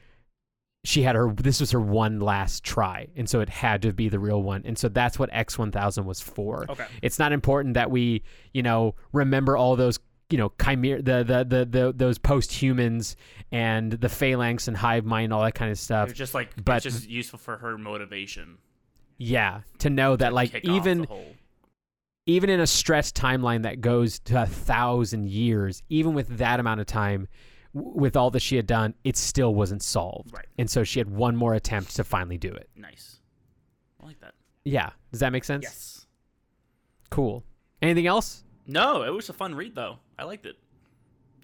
[0.82, 4.08] she had her this was her one last try and so it had to be
[4.08, 6.86] the real one and so that's what x1000 was for Okay.
[7.02, 8.22] it's not important that we
[8.54, 9.98] you know remember all those
[10.30, 13.16] you know chimera the the the, the those post-humans
[13.52, 16.96] and the phalanx and hive mind all that kind of stuff just like but- it's
[16.96, 18.58] just useful for her motivation.
[19.18, 21.06] yeah to know that like even
[22.26, 26.80] even in a stressed timeline that goes to a thousand years even with that amount
[26.80, 27.26] of time
[27.74, 30.46] w- with all that she had done it still wasn't solved Right.
[30.58, 33.20] and so she had one more attempt to finally do it nice.
[34.00, 34.34] I like that.
[34.64, 36.06] yeah does that make sense Yes.
[37.10, 37.42] cool
[37.82, 39.98] anything else No, it was a fun read though.
[40.18, 40.56] I liked it.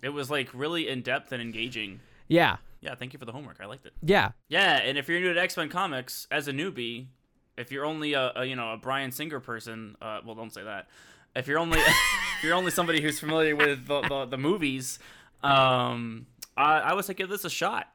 [0.02, 2.00] It was like really in depth and engaging.
[2.28, 3.58] yeah Yeah, thank you for the homework.
[3.60, 3.92] I liked it.
[4.02, 7.06] yeah Yeah, and if you're new to X Men comics as a newbie,
[7.56, 10.62] if you're only a, a you know a Bryan Singer person, uh, well, don't say
[10.64, 10.88] that.
[11.34, 11.78] If you're only
[12.38, 14.98] if you're only somebody who's familiar with the, the, the movies,
[15.42, 16.26] um,
[16.56, 17.88] I, I would say give this a shot.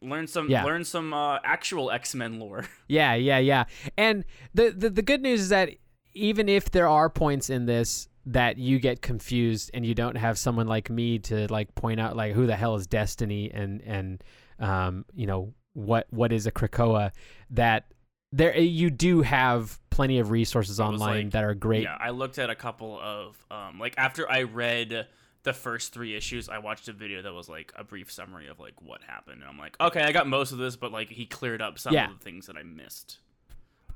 [0.00, 0.62] Learn some Yeah.
[0.64, 2.64] learn some uh, actual X Men lore.
[2.88, 3.64] Yeah, yeah, yeah.
[3.98, 4.24] And
[4.54, 5.70] the, the the good news is that
[6.14, 10.38] even if there are points in this that you get confused and you don't have
[10.38, 14.22] someone like me to like point out like who the hell is Destiny and and
[14.58, 17.10] um you know what what is a Krakoa
[17.50, 17.86] that
[18.32, 21.84] there you do have plenty of resources online like- that are great.
[21.84, 25.06] Yeah, I looked at a couple of um, like after I read
[25.44, 28.60] the first three issues, I watched a video that was like a brief summary of
[28.60, 31.24] like what happened, and I'm like, okay, I got most of this, but like he
[31.24, 32.10] cleared up some Yeah.
[32.10, 33.18] of the things that I missed.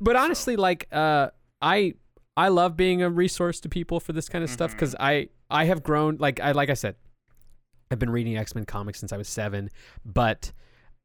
[0.01, 1.29] But honestly, like uh,
[1.61, 1.95] I
[2.37, 4.75] I love being a resource to people for this kind of stuff Mhm.
[4.75, 6.97] because I I have grown like I like I said,
[7.91, 9.69] I've been reading X Men comics since I was seven,
[10.05, 10.53] but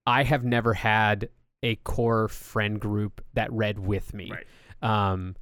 [0.05, 1.29] I have never had
[1.63, 4.31] a core friend group that read with me.
[4.31, 4.45] Right.
[4.81, 5.35] Um,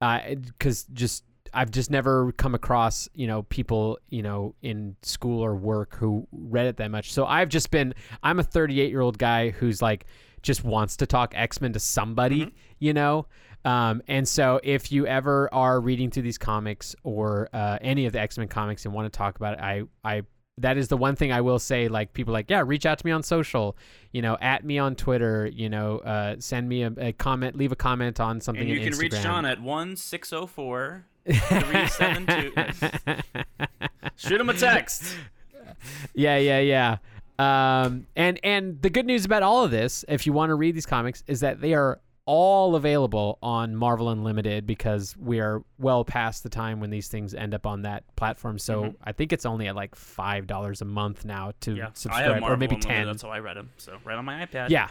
[0.00, 5.54] because just I've just never come across you know people you know in school or
[5.56, 7.12] work who read it that much.
[7.12, 10.06] So I've just been I'm a 38 year old guy who's like
[10.42, 12.52] just wants to talk X Men to somebody, Mhm.
[12.78, 13.26] you know.
[13.64, 18.12] Um, and so if you ever are reading through these comics or uh, any of
[18.14, 20.22] the X Men comics and want to talk about it, I I
[20.58, 21.88] that is the one thing I will say.
[21.88, 23.76] Like people are like, yeah, reach out to me on social,
[24.12, 27.72] you know, at me on Twitter, you know, uh, send me a, a comment, leave
[27.72, 28.62] a comment on something.
[28.68, 29.22] And you can reach Instagram.
[29.22, 31.04] John at one six zero four.
[31.26, 32.52] 372.
[34.16, 35.16] Shoot him a text.
[36.14, 36.96] yeah, yeah, yeah.
[37.40, 40.74] Um, and and the good news about all of this, if you want to read
[40.74, 46.04] these comics, is that they are all available on Marvel Unlimited because we are well
[46.04, 48.58] past the time when these things end up on that platform.
[48.58, 48.96] So Mhm.
[49.02, 52.56] I think it's only at like five dollars a month now to Yeah, subscribe, or
[52.56, 53.06] maybe Unlimited, ten.
[53.06, 53.70] That's how I read them.
[53.78, 54.68] So right on my iPad.
[54.68, 54.88] Yeah.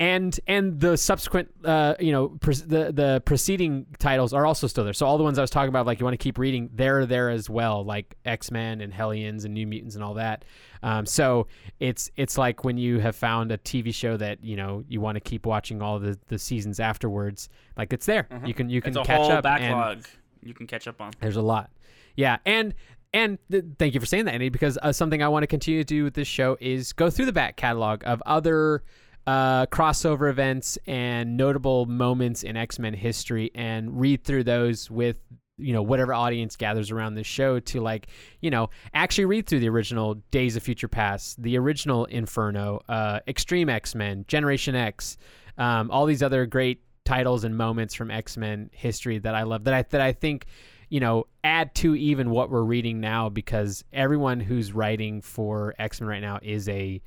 [0.00, 4.82] And and the subsequent, uh, you know, pre- the the preceding titles are also still
[4.82, 4.92] there.
[4.92, 7.06] So all the ones I was talking about, like you want to keep reading, they're
[7.06, 10.44] there as well, like X Men and Hellions and New Mutants and all that.
[10.82, 11.46] Um, so
[11.78, 15.14] it's it's like when you have found a TV show that you know you want
[15.14, 18.26] to keep watching all the, the seasons afterwards, like it's there.
[18.32, 18.48] Mhm.
[18.48, 19.44] You can you can it's a catch whole up.
[19.44, 20.04] backlog
[20.42, 21.12] you can catch up on.
[21.20, 21.70] there's a lot.
[22.16, 22.74] Yeah, and
[23.12, 25.80] and th- thank you for saying that, Andy, because uh, something I want to continue
[25.80, 28.82] to do with this show is go through the back catalog of other
[29.26, 35.16] uh, crossover events and notable moments in X Men history, and read through those with
[35.56, 38.08] you know whatever audience gathers around this show to like
[38.40, 43.20] you know actually read through the original Days of Future Past, the original Inferno, uh,
[43.28, 45.16] Extreme X Men, Generation X,
[45.58, 49.64] um, all these other great titles and moments from X Men history that I love
[49.64, 50.46] that I that I think
[50.88, 56.00] you know add to even what we're reading now because everyone who's writing for X
[56.00, 57.00] Men right now is a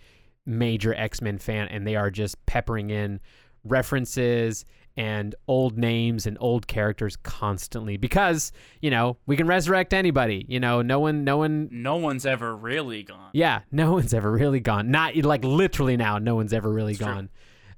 [0.48, 3.19] major X Men fan and they are just peppering in
[3.64, 4.65] references
[4.95, 8.52] and old names and old characters constantly because
[8.82, 12.56] you know we can resurrect anybody you know no one no one No one's ever
[12.56, 13.30] really gone.
[13.34, 14.90] yeah, no one's ever really gone.
[14.90, 17.30] Not like literally now, no one's ever really It's gone.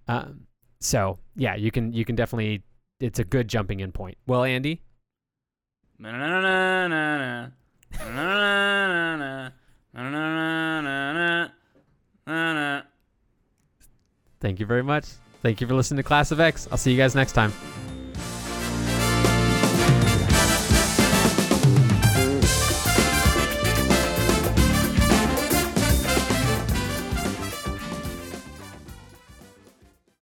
[0.08, 0.42] Um,
[0.80, 2.64] so yeah, you can you can definitely.
[3.02, 4.18] It's a good jumping in point.
[4.28, 4.82] Well, Andy.
[14.40, 15.06] Thank you very much.
[15.42, 16.68] Thank you for listening to Class of X.
[16.72, 17.54] I'll see you guys next time.